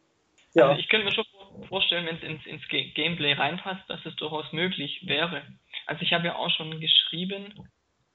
[0.54, 0.68] Ja.
[0.68, 1.24] Also ich könnte mir schon
[1.68, 5.42] vorstellen, wenn es ins, ins Gameplay reinpasst, dass es durchaus möglich wäre.
[5.86, 7.54] Also ich habe ja auch schon geschrieben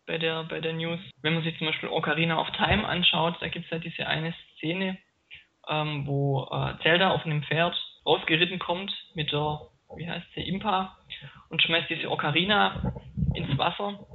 [0.06, 3.48] bei der, bei der News, wenn man sich zum Beispiel Ocarina of Time anschaut, da
[3.50, 4.98] gibt es ja diese eine Szene,
[5.68, 7.76] ähm, wo äh, Zelda auf einem Pferd
[8.06, 9.60] rausgeritten kommt mit der,
[9.96, 10.98] wie heißt sie, Impa
[11.50, 12.94] und schmeißt diese Ocarina
[13.34, 14.08] ins Wasser,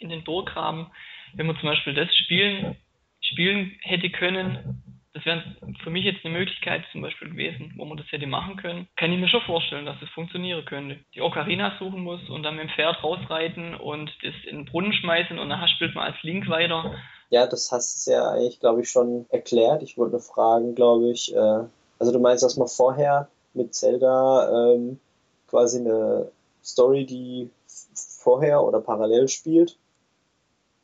[0.00, 0.90] in den Burggraben.
[1.34, 2.76] Wenn man zum Beispiel das spielen,
[3.20, 4.82] spielen hätte können,
[5.12, 5.42] das wäre
[5.82, 8.88] für mich jetzt eine Möglichkeit zum Beispiel gewesen, wo man das hätte machen können.
[8.96, 10.98] Kann ich mir schon vorstellen, dass es das funktionieren könnte.
[11.14, 14.92] Die Ocarina suchen muss und dann mit dem Pferd rausreiten und das in den Brunnen
[14.92, 16.94] schmeißen und dann spielt man als Link weiter.
[17.30, 19.82] Ja, das hast du ja eigentlich, glaube ich, schon erklärt.
[19.82, 21.64] Ich wollte nur fragen, glaube ich, äh,
[21.98, 25.00] also du meinst, dass man vorher mit Zelda ähm,
[25.48, 26.30] quasi eine
[26.62, 27.50] Story, die
[27.94, 29.76] vorher oder parallel spielt,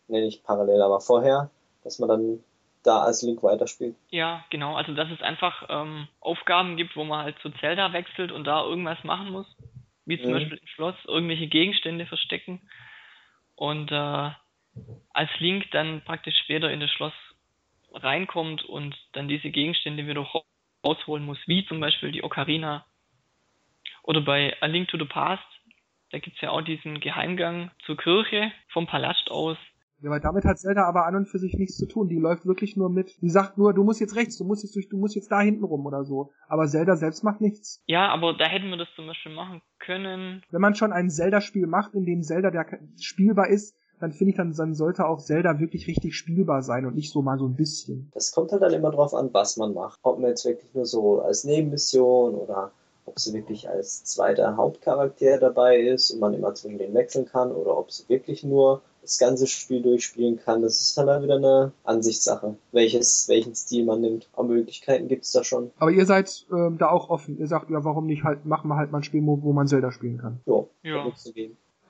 [0.09, 1.51] nee, nicht parallel, aber vorher,
[1.85, 2.45] dass man dann
[2.87, 3.97] da als Link weiterspielt.
[4.11, 4.77] Ja, genau.
[4.77, 8.65] Also dass es einfach ähm, Aufgaben gibt, wo man halt zu Zelda wechselt und da
[8.65, 9.47] irgendwas machen muss.
[10.05, 10.35] Wie zum mhm.
[10.35, 12.61] Beispiel im Schloss irgendwelche Gegenstände verstecken.
[13.57, 14.31] Und äh,
[15.13, 17.15] als Link dann praktisch später in das Schloss
[17.93, 20.27] reinkommt und dann diese Gegenstände wieder
[20.85, 22.85] rausholen muss, wie zum Beispiel die Ocarina.
[24.03, 25.43] Oder bei A Link to the Past,
[26.11, 29.57] da gibt es ja auch diesen Geheimgang zur Kirche vom Palast aus.
[30.03, 32.09] Ja, weil damit hat Zelda aber an und für sich nichts zu tun.
[32.09, 33.21] Die läuft wirklich nur mit.
[33.23, 35.41] Die sagt nur, du musst jetzt rechts, du musst jetzt durch, du musst jetzt da
[35.41, 36.33] hinten rum oder so.
[36.49, 37.83] Aber Zelda selbst macht nichts.
[37.87, 40.43] Ja, aber da hätten wir das zum Beispiel machen können.
[40.51, 42.67] Wenn man schon ein Zelda-Spiel macht, in dem Zelda der
[43.01, 46.95] spielbar ist, dann finde ich, dann, dann sollte auch Zelda wirklich richtig spielbar sein und
[46.95, 48.11] nicht so mal so ein bisschen.
[48.13, 49.99] Das kommt halt dann immer drauf an, was man macht.
[50.03, 52.73] Ob man jetzt wirklich nur so als Nebenmission oder
[53.07, 57.53] ob sie wirklich als zweiter Hauptcharakter dabei ist und man immer zwischen denen wechseln kann
[57.53, 60.63] oder ob sie wirklich nur das ganze Spiel durchspielen kann.
[60.63, 64.29] Das ist dann halt wieder eine Ansichtssache, welches, welchen Stil man nimmt.
[64.33, 65.71] Aber Möglichkeiten gibt es da schon.
[65.79, 67.39] Aber ihr seid ähm, da auch offen.
[67.39, 69.69] Ihr sagt, ja, warum nicht halt, machen wir halt mal ein Spiel, wo, wo man
[69.69, 70.41] Zelda spielen kann.
[70.47, 71.07] Jo, Ja.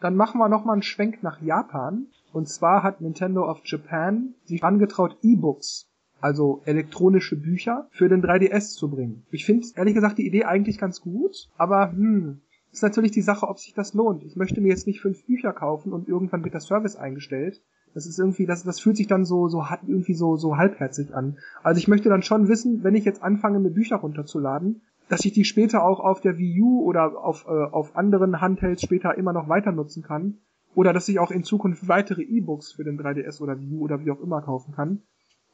[0.01, 2.07] Dann machen wir nochmal einen Schwenk nach Japan.
[2.33, 5.89] Und zwar hat Nintendo of Japan sich angetraut, E-Books,
[6.21, 9.25] also elektronische Bücher, für den 3DS zu bringen.
[9.31, 12.43] Ich finde ehrlich gesagt die Idee eigentlich ganz gut, aber hm,
[12.77, 14.23] ist natürlich die Sache, ob sich das lohnt.
[14.23, 17.63] Ich möchte mir jetzt nicht fünf Bücher kaufen und irgendwann wird der Service eingestellt.
[17.95, 21.15] Das ist irgendwie, das, das fühlt sich dann so, so hat irgendwie so, so halbherzig
[21.15, 21.39] an.
[21.63, 25.33] Also ich möchte dann schon wissen, wenn ich jetzt anfange, mir Bücher runterzuladen, dass ich
[25.33, 29.33] die später auch auf der Wii U oder auf, äh, auf anderen Handhelds später immer
[29.33, 30.39] noch weiter nutzen kann.
[30.75, 34.05] Oder dass ich auch in Zukunft weitere E-Books für den 3DS oder Wii U oder
[34.05, 35.01] wie auch immer kaufen kann.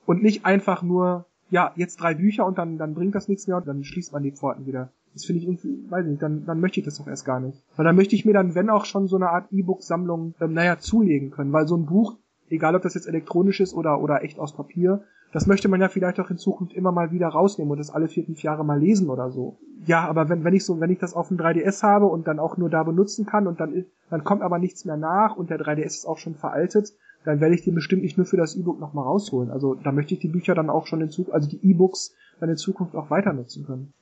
[0.04, 3.58] Und nicht einfach nur, ja, jetzt drei Bücher und dann, dann bringt das nichts mehr
[3.58, 4.90] und dann schließt man die Pforten wieder.
[5.14, 7.64] Das finde ich irgendwie, weiß nicht, dann, dann möchte ich das doch erst gar nicht.
[7.76, 10.78] Weil dann möchte ich mir dann, wenn auch schon so eine Art E-Book-Sammlung, ähm, naja,
[10.78, 11.52] zulegen können.
[11.52, 12.16] Weil so ein Buch,
[12.48, 15.88] egal ob das jetzt elektronisch ist oder, oder echt aus Papier, das möchte man ja
[15.88, 18.78] vielleicht auch in Zukunft immer mal wieder rausnehmen und das alle vier, fünf Jahre mal
[18.78, 19.58] lesen oder so.
[19.86, 22.38] Ja, aber wenn, wenn ich so, wenn ich das auf dem 3DS habe und dann
[22.38, 25.58] auch nur da benutzen kann und dann, dann kommt aber nichts mehr nach und der
[25.58, 26.92] 3DS ist auch schon veraltet,
[27.24, 29.50] dann werde ich die bestimmt nicht nur für das E-Book nochmal rausholen.
[29.50, 32.50] Also da möchte ich die Bücher dann auch schon in Zukunft, also die E-Books dann
[32.50, 33.92] in Zukunft auch weiter nutzen können.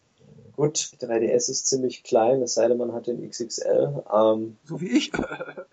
[0.56, 4.04] Gut, der 3DS ist ziemlich klein, es sei denn, man hat den XXL.
[4.12, 5.10] Ähm, So wie ich.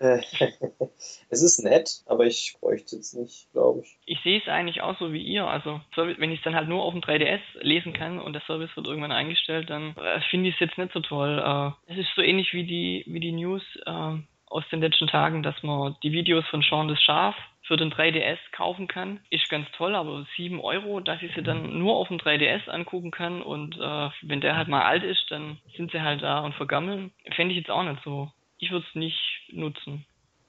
[1.30, 3.98] es ist nett, aber ich bräuchte es nicht, glaube ich.
[4.06, 5.46] Ich sehe es eigentlich auch so wie ihr.
[5.46, 8.74] Also, wenn ich es dann halt nur auf dem 3DS lesen kann und der Service
[8.76, 11.38] wird irgendwann eingestellt, dann äh, finde ich es jetzt nicht so toll.
[11.38, 14.16] Äh, es ist so ähnlich wie die, wie die News äh,
[14.46, 17.34] aus den letzten Tagen, dass man die Videos von Sean das Schaf
[17.68, 19.20] für den 3DS kaufen kann.
[19.30, 23.10] Ist ganz toll, aber 7 Euro, dass ich sie dann nur auf dem 3DS angucken
[23.10, 26.54] kann und äh, wenn der halt mal alt ist, dann sind sie halt da und
[26.54, 27.12] vergammeln.
[27.36, 28.28] Fände ich jetzt auch nicht so.
[28.58, 29.20] Ich würde es nicht
[29.52, 30.04] nutzen.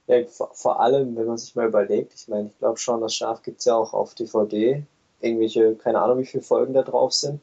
[0.07, 3.13] Ja, vor, vor allem, wenn man sich mal überlegt, ich meine, ich glaube schon, das
[3.13, 4.82] Schaf gibt's ja auch auf DVD.
[5.22, 7.41] Irgendwelche, keine Ahnung, wie viele Folgen da drauf sind.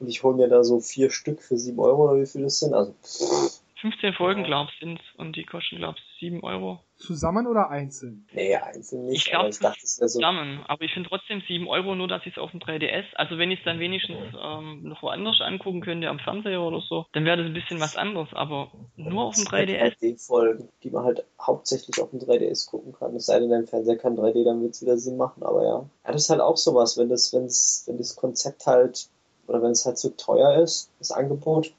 [0.00, 2.58] Und ich hole mir da so vier Stück für 7 Euro oder wie viel das
[2.58, 2.74] sind.
[2.74, 6.80] Also, pff, 15 Folgen, glaubst du, sind und die kosten, glaubst du, 7 Euro.
[6.96, 8.26] Zusammen oder einzeln?
[8.32, 9.18] nee, einzeln nicht.
[9.18, 10.20] Ich glaub, aber ich dachte, es wäre so.
[10.20, 10.64] zusammen.
[10.66, 13.50] Aber ich finde trotzdem 7 Euro, nur dass ich es auf dem 3DS, also wenn
[13.50, 17.36] ich es dann wenigstens ähm, noch woanders angucken könnte, am Fernseher oder so, dann wäre
[17.36, 18.30] das ein bisschen was anderes.
[18.32, 23.14] Aber nur auf dem 3DS, 3D-Folgen, die man halt hauptsächlich auf dem 3DS gucken kann.
[23.14, 25.90] Es sei denn, dein Fernseher kann 3D, dann wird's wieder Sinn machen, aber ja.
[26.06, 29.10] Ja, das ist halt auch sowas, wenn das, wenn's, wenn das Konzept halt,
[29.46, 31.74] oder wenn es halt zu teuer ist, das Angebot.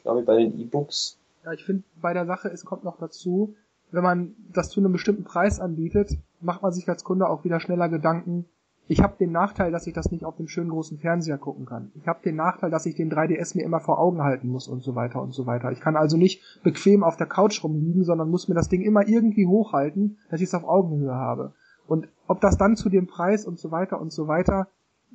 [0.00, 3.54] Ich glaube, bei den E-Books, Ja, ich finde bei der Sache, es kommt noch dazu,
[3.90, 7.60] wenn man das zu einem bestimmten Preis anbietet, macht man sich als Kunde auch wieder
[7.60, 8.46] schneller Gedanken.
[8.88, 11.92] Ich habe den Nachteil, dass ich das nicht auf dem schönen großen Fernseher gucken kann.
[11.96, 14.82] Ich habe den Nachteil, dass ich den 3DS mir immer vor Augen halten muss und
[14.82, 15.70] so weiter und so weiter.
[15.70, 19.06] Ich kann also nicht bequem auf der Couch rumliegen, sondern muss mir das Ding immer
[19.06, 21.52] irgendwie hochhalten, dass ich es auf Augenhöhe habe.
[21.86, 24.66] Und ob das dann zu dem Preis und so weiter und so weiter,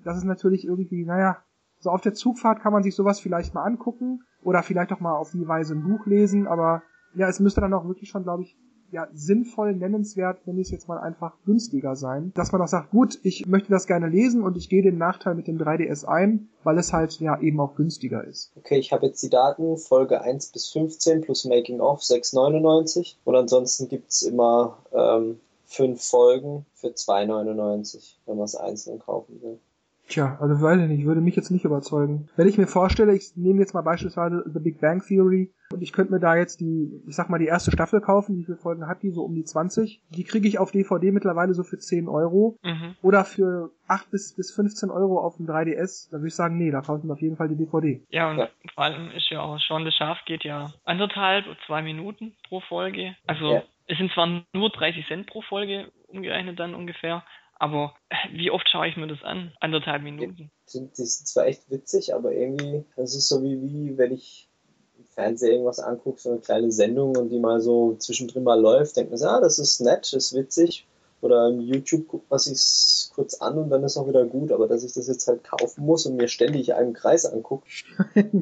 [0.03, 1.37] das ist natürlich irgendwie, naja,
[1.85, 5.15] so auf der Zugfahrt kann man sich sowas vielleicht mal angucken oder vielleicht auch mal
[5.15, 6.81] auf die Weise ein Buch lesen, aber
[7.15, 8.57] ja, es müsste dann auch wirklich schon, glaube ich,
[8.91, 12.89] ja, sinnvoll, nennenswert, nenne ich es jetzt mal einfach günstiger sein, dass man auch sagt,
[12.89, 16.49] gut, ich möchte das gerne lesen und ich gehe den Nachteil mit dem 3DS ein,
[16.63, 18.51] weil es halt ja eben auch günstiger ist.
[18.55, 23.35] okay, ich habe jetzt die Daten, Folge 1 bis 15 plus Making of 6,99 und
[23.35, 29.59] ansonsten gibt's immer ähm, fünf Folgen für 2,99, wenn man es einzeln kaufen will.
[30.07, 32.29] Tja, also weiß ich nicht, würde mich jetzt nicht überzeugen.
[32.35, 35.93] Wenn ich mir vorstelle, ich nehme jetzt mal beispielsweise The Big Bang Theory und ich
[35.93, 38.87] könnte mir da jetzt die, ich sag mal, die erste Staffel kaufen, wie viele Folgen
[38.87, 40.01] hat die, so um die 20.
[40.09, 42.95] Die kriege ich auf DVD mittlerweile so für 10 Euro mhm.
[43.01, 46.11] oder für 8 bis, bis 15 Euro auf dem 3DS.
[46.11, 48.03] Da würde ich sagen, nee, da kaufen wir auf jeden Fall die DVD.
[48.09, 48.49] Ja, und Ja.
[48.75, 53.15] vor allem ist ja auch schon das Schaf geht ja anderthalb, zwei Minuten pro Folge.
[53.25, 53.63] Also Ja.
[53.87, 57.23] es sind zwar nur 30 Cent pro Folge umgerechnet dann ungefähr,
[57.55, 59.53] aber äh, wie oft schaue ich mir das an?
[59.59, 60.51] Anderthalb Minuten.
[60.65, 64.49] sind, die sind zwar echt witzig, aber irgendwie, das ist so wie, wie wenn ich
[64.97, 68.97] im Fernsehen irgendwas angucke, so eine kleine Sendung und die mal so zwischendrin mal läuft,
[68.97, 70.85] denkt man so, ah, das ist nett, ist witzig.
[71.21, 74.67] Oder im YouTube guckt man sich's kurz an und dann ist auch wieder gut, aber
[74.67, 77.67] dass ich das jetzt halt kaufen muss und mir ständig einen Kreis angucke,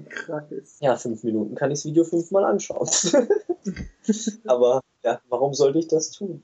[0.09, 0.77] Kreis.
[0.81, 2.89] ja, fünf Minuten kann ich das Video fünfmal anschauen.
[4.45, 6.43] aber ja, warum sollte ich das tun?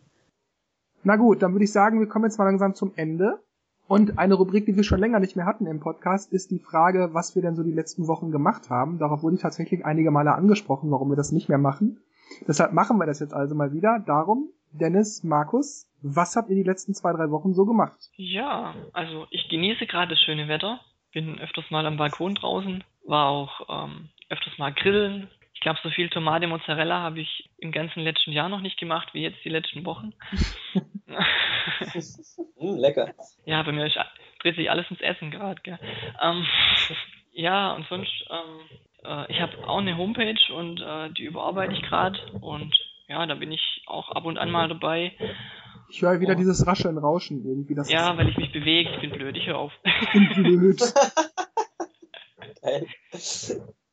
[1.04, 3.40] Na gut, dann würde ich sagen, wir kommen jetzt mal langsam zum Ende.
[3.88, 7.10] Und eine Rubrik, die wir schon länger nicht mehr hatten im Podcast, ist die Frage,
[7.14, 9.00] was wir denn so die letzten Wochen gemacht haben.
[9.00, 12.00] Darauf wurde ich tatsächlich einige Male angesprochen, warum wir das nicht mehr machen.
[12.48, 14.00] Deshalb machen wir das jetzt also mal wieder.
[14.06, 18.12] Darum, Dennis, Markus, was habt ihr die letzten zwei, drei Wochen so gemacht?
[18.16, 20.80] Ja, also ich genieße gerade das schöne Wetter,
[21.12, 25.30] bin öfters mal am Balkon draußen, war auch ähm, öfters mal grillen.
[25.60, 29.10] Ich glaube, so viel Tomate Mozzarella habe ich im ganzen letzten Jahr noch nicht gemacht,
[29.12, 30.14] wie jetzt die letzten Wochen.
[32.56, 33.14] mm, lecker.
[33.44, 33.98] Ja, bei mir ist,
[34.42, 35.62] dreht sich alles ins Essen gerade.
[36.22, 36.46] Ähm,
[37.34, 41.82] ja, und sonst, ähm, äh, ich habe auch eine Homepage und äh, die überarbeite ich
[41.82, 42.74] gerade und
[43.10, 45.12] ja, da bin ich auch ab und an mal dabei.
[45.90, 46.38] Ich höre wieder oh.
[46.38, 47.76] dieses Rascheln, Rauschen irgendwie.
[47.76, 48.92] Das ja, weil ich mich bewege.
[48.92, 49.36] Ich bin blöd.
[49.36, 49.74] Ich höre auf.
[49.84, 50.82] Ich bin blöd.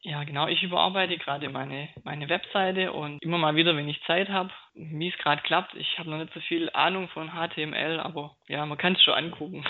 [0.07, 0.47] Ja, genau.
[0.47, 5.09] Ich überarbeite gerade meine, meine Webseite und immer mal wieder, wenn ich Zeit habe, wie
[5.09, 5.75] es gerade klappt.
[5.75, 9.15] Ich habe noch nicht so viel Ahnung von HTML, aber ja, man kann es schon
[9.15, 9.65] angucken.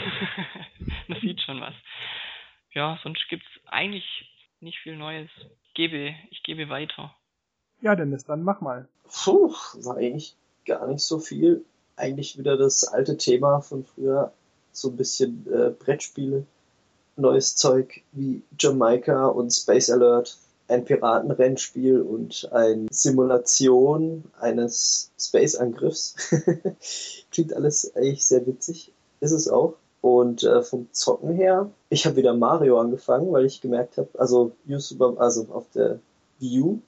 [1.08, 1.72] man sieht schon was.
[2.74, 4.04] Ja, sonst gibt es eigentlich
[4.60, 5.30] nicht viel Neues.
[5.68, 7.14] Ich gebe, ich gebe weiter.
[7.80, 8.86] Ja, Dennis, dann mach mal.
[9.04, 11.64] Puh, war eigentlich gar nicht so viel
[11.96, 14.34] eigentlich wieder das alte Thema von früher,
[14.70, 16.44] so ein bisschen äh, Brettspiele,
[17.16, 20.38] neues Zeug wie Jamaika und Space Alert,
[20.68, 26.16] ein Piratenrennspiel und eine Simulation eines Space-Angriffs.
[27.30, 29.74] Klingt alles eigentlich sehr witzig, ist es auch.
[30.00, 34.52] Und äh, vom Zocken her, ich habe wieder Mario angefangen, weil ich gemerkt habe, also,
[35.16, 35.98] also auf der
[36.40, 36.78] U,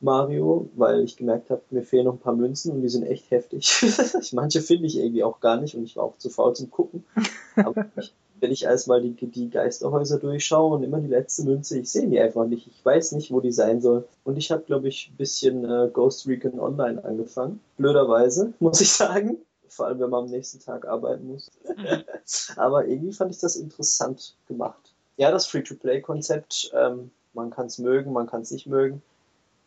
[0.00, 3.30] Mario, weil ich gemerkt habe, mir fehlen noch ein paar Münzen und die sind echt
[3.30, 3.84] heftig.
[4.32, 7.04] Manche finde ich irgendwie auch gar nicht und ich war auch zu faul zum Gucken.
[7.56, 11.90] Aber ich, wenn ich erstmal die, die Geisterhäuser durchschaue und immer die letzte Münze, ich
[11.90, 12.66] sehe die einfach nicht.
[12.66, 14.06] Ich weiß nicht, wo die sein soll.
[14.24, 17.60] Und ich habe, glaube ich, ein bisschen äh, Ghost Recon Online angefangen.
[17.76, 19.38] Blöderweise, muss ich sagen.
[19.68, 21.50] Vor allem, wenn man am nächsten Tag arbeiten muss.
[21.64, 22.04] Mhm.
[22.56, 24.94] Aber irgendwie fand ich das interessant gemacht.
[25.16, 29.02] Ja, das Free-to-Play-Konzept, ähm, man kann es mögen, man kann es nicht mögen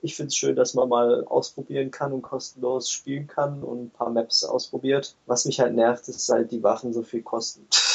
[0.01, 3.89] ich finde es schön, dass man mal ausprobieren kann und kostenlos spielen kann und ein
[3.89, 5.15] paar Maps ausprobiert.
[5.26, 7.67] Was mich halt nervt, ist halt die Waffen so viel kosten.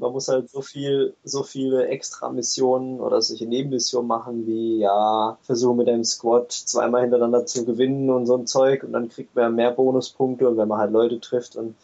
[0.00, 5.38] man muss halt so viel, so viele extra Missionen oder solche Nebenmissionen machen, wie ja,
[5.42, 9.34] versuche mit einem Squad zweimal hintereinander zu gewinnen und so ein Zeug und dann kriegt
[9.34, 11.74] man mehr Bonuspunkte und wenn man halt Leute trifft und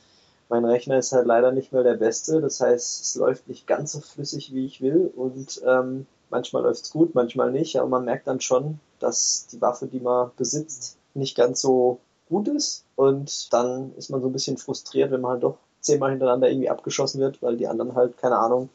[0.49, 3.93] mein Rechner ist halt leider nicht mehr der beste, das heißt, es läuft nicht ganz
[3.93, 8.27] so flüssig, wie ich will und ähm, manchmal läuft's gut, manchmal nicht, aber man merkt
[8.27, 12.85] dann schon, dass die Waffe, die man besitzt, nicht ganz so gut ist.
[12.97, 16.71] Und dann ist man so ein bisschen frustriert, wenn man halt doch zehnmal hintereinander irgendwie
[16.71, 18.69] abgeschossen wird, weil die anderen halt, keine Ahnung,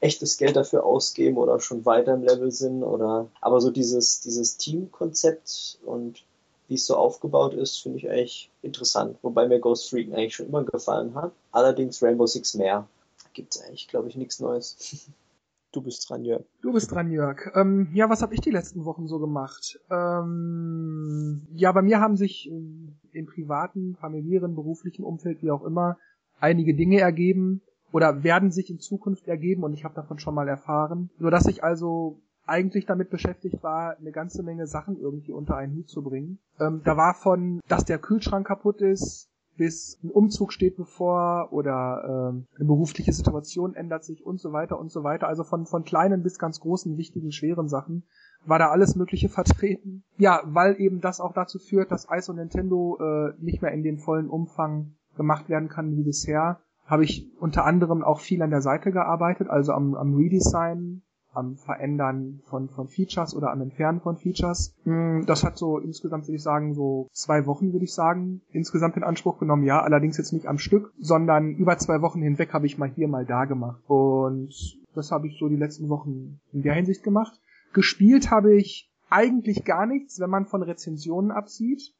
[0.00, 4.56] echtes Geld dafür ausgeben oder schon weiter im Level sind oder aber so dieses, dieses
[4.56, 6.22] Teamkonzept und
[6.68, 9.18] wie es so aufgebaut ist, finde ich eigentlich interessant.
[9.22, 11.32] Wobei mir Ghost Freak eigentlich schon immer gefallen hat.
[11.50, 12.86] Allerdings Rainbow Six mehr.
[13.32, 14.76] Gibt es eigentlich, glaube ich, nichts Neues.
[15.72, 16.44] Du bist dran, Jörg.
[16.62, 17.52] Du bist dran, Jörg.
[17.54, 19.78] Ähm, ja, was habe ich die letzten Wochen so gemacht?
[19.88, 25.96] Ähm, ja, bei mir haben sich im privaten, familiären, beruflichen Umfeld, wie auch immer,
[26.40, 27.62] einige Dinge ergeben
[27.92, 31.46] oder werden sich in Zukunft ergeben und ich habe davon schon mal erfahren, so dass
[31.46, 36.02] ich also eigentlich damit beschäftigt war, eine ganze Menge Sachen irgendwie unter einen Hut zu
[36.02, 36.40] bringen.
[36.58, 39.29] Ähm, da war von, dass der Kühlschrank kaputt ist,
[39.60, 44.78] bis ein Umzug steht bevor oder ähm, eine berufliche Situation ändert sich und so weiter
[44.78, 45.28] und so weiter.
[45.28, 48.04] Also von, von kleinen bis ganz großen, wichtigen, schweren Sachen
[48.46, 50.02] war da alles Mögliche vertreten.
[50.16, 53.82] Ja, weil eben das auch dazu führt, dass ICE und Nintendo äh, nicht mehr in
[53.82, 58.48] dem vollen Umfang gemacht werden kann wie bisher, habe ich unter anderem auch viel an
[58.48, 61.02] der Seite gearbeitet, also am, am Redesign
[61.32, 64.74] am Verändern von, von Features oder am Entfernen von Features.
[64.84, 68.96] Hm, das hat so insgesamt, würde ich sagen, so zwei Wochen, würde ich sagen, insgesamt
[68.96, 69.64] in Anspruch genommen.
[69.64, 73.08] Ja, allerdings jetzt nicht am Stück, sondern über zwei Wochen hinweg habe ich mal hier,
[73.08, 73.80] mal da gemacht.
[73.86, 77.40] Und das habe ich so die letzten Wochen in der Hinsicht gemacht.
[77.72, 81.94] Gespielt habe ich eigentlich gar nichts, wenn man von Rezensionen absieht.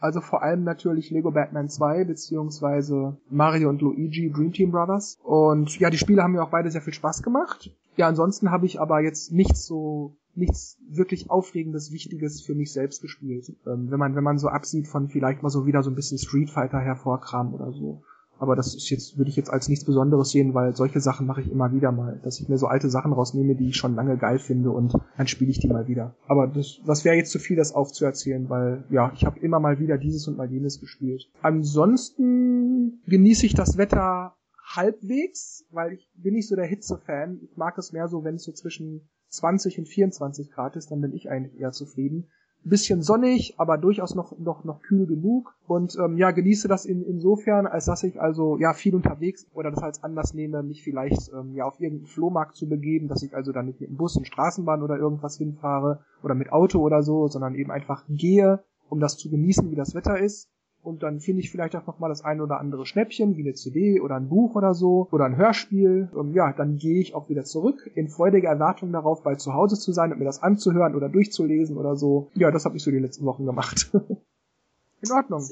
[0.00, 5.18] Also vor allem natürlich Lego Batman 2 beziehungsweise Mario und Luigi Dream Team Brothers.
[5.22, 7.74] Und ja, die Spiele haben mir auch beide sehr viel Spaß gemacht.
[7.96, 13.02] Ja, ansonsten habe ich aber jetzt nichts so, nichts wirklich Aufregendes, Wichtiges für mich selbst
[13.02, 13.52] gespielt.
[13.66, 16.18] Ähm, wenn man, wenn man so absieht von vielleicht mal so wieder so ein bisschen
[16.18, 18.02] Street Fighter hervorkramen oder so.
[18.38, 21.40] Aber das ist jetzt, würde ich jetzt als nichts Besonderes sehen, weil solche Sachen mache
[21.42, 24.16] ich immer wieder mal, dass ich mir so alte Sachen rausnehme, die ich schon lange
[24.16, 26.14] geil finde und dann spiele ich die mal wieder.
[26.26, 29.78] Aber das, das wäre jetzt zu viel, das aufzuerzählen, weil ja, ich habe immer mal
[29.78, 31.28] wieder dieses und mal jenes gespielt.
[31.42, 34.34] Ansonsten genieße ich das Wetter
[34.64, 37.40] halbwegs, weil ich bin nicht so der Hitze-Fan.
[37.42, 41.00] Ich mag es mehr so, wenn es so zwischen 20 und 24 Grad ist, dann
[41.00, 42.28] bin ich eigentlich eher zufrieden.
[42.64, 45.54] Bisschen sonnig, aber durchaus noch, noch, noch kühl genug.
[45.66, 49.70] Und ähm, ja, genieße das in, insofern, als dass ich also ja viel unterwegs oder
[49.70, 53.34] das als Anlass nehme, mich vielleicht ähm, ja auf irgendeinen Flohmarkt zu begeben, dass ich
[53.34, 57.02] also dann nicht mit dem Bus und Straßenbahn oder irgendwas hinfahre oder mit Auto oder
[57.02, 60.50] so, sondern eben einfach gehe, um das zu genießen, wie das Wetter ist
[60.82, 64.00] und dann finde ich vielleicht auch nochmal das eine oder andere Schnäppchen, wie eine CD
[64.00, 66.08] oder ein Buch oder so oder ein Hörspiel.
[66.12, 69.78] Und ja, dann gehe ich auch wieder zurück in freudiger Erwartung darauf, bald zu Hause
[69.78, 72.30] zu sein und mir das anzuhören oder durchzulesen oder so.
[72.34, 73.90] Ja, das habe ich so die letzten Wochen gemacht.
[75.00, 75.42] in Ordnung.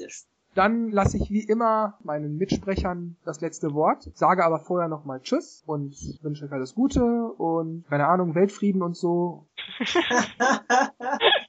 [0.55, 5.63] Dann lasse ich wie immer meinen Mitsprechern das letzte Wort, sage aber vorher nochmal Tschüss
[5.67, 9.45] und wünsche euch alles Gute und keine Ahnung, Weltfrieden und so.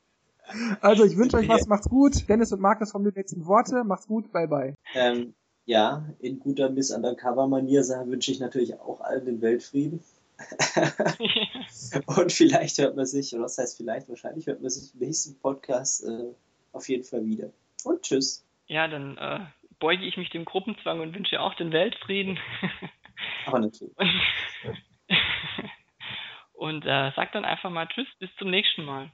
[0.81, 2.29] also ich wünsche euch was, macht's gut.
[2.29, 3.85] Dennis und Markus haben die letzten Worte.
[3.85, 4.75] Macht's gut, bye bye.
[4.95, 5.35] Ähm,
[5.65, 10.01] ja, in guter Miss Undercover-Manier wünsche ich natürlich auch allen den Weltfrieden.
[12.07, 15.39] und vielleicht hört man sich, oder was heißt vielleicht, wahrscheinlich hört man sich im nächsten
[15.41, 16.33] Podcast äh,
[16.73, 17.51] auf jeden Fall wieder.
[17.85, 19.41] Und tschüss ja, dann äh,
[19.81, 22.39] beuge ich mich dem Gruppenzwang und wünsche auch den Weltfrieden.
[23.47, 23.95] Aber natürlich.
[26.53, 29.11] und äh, sag dann einfach mal Tschüss, bis zum nächsten Mal.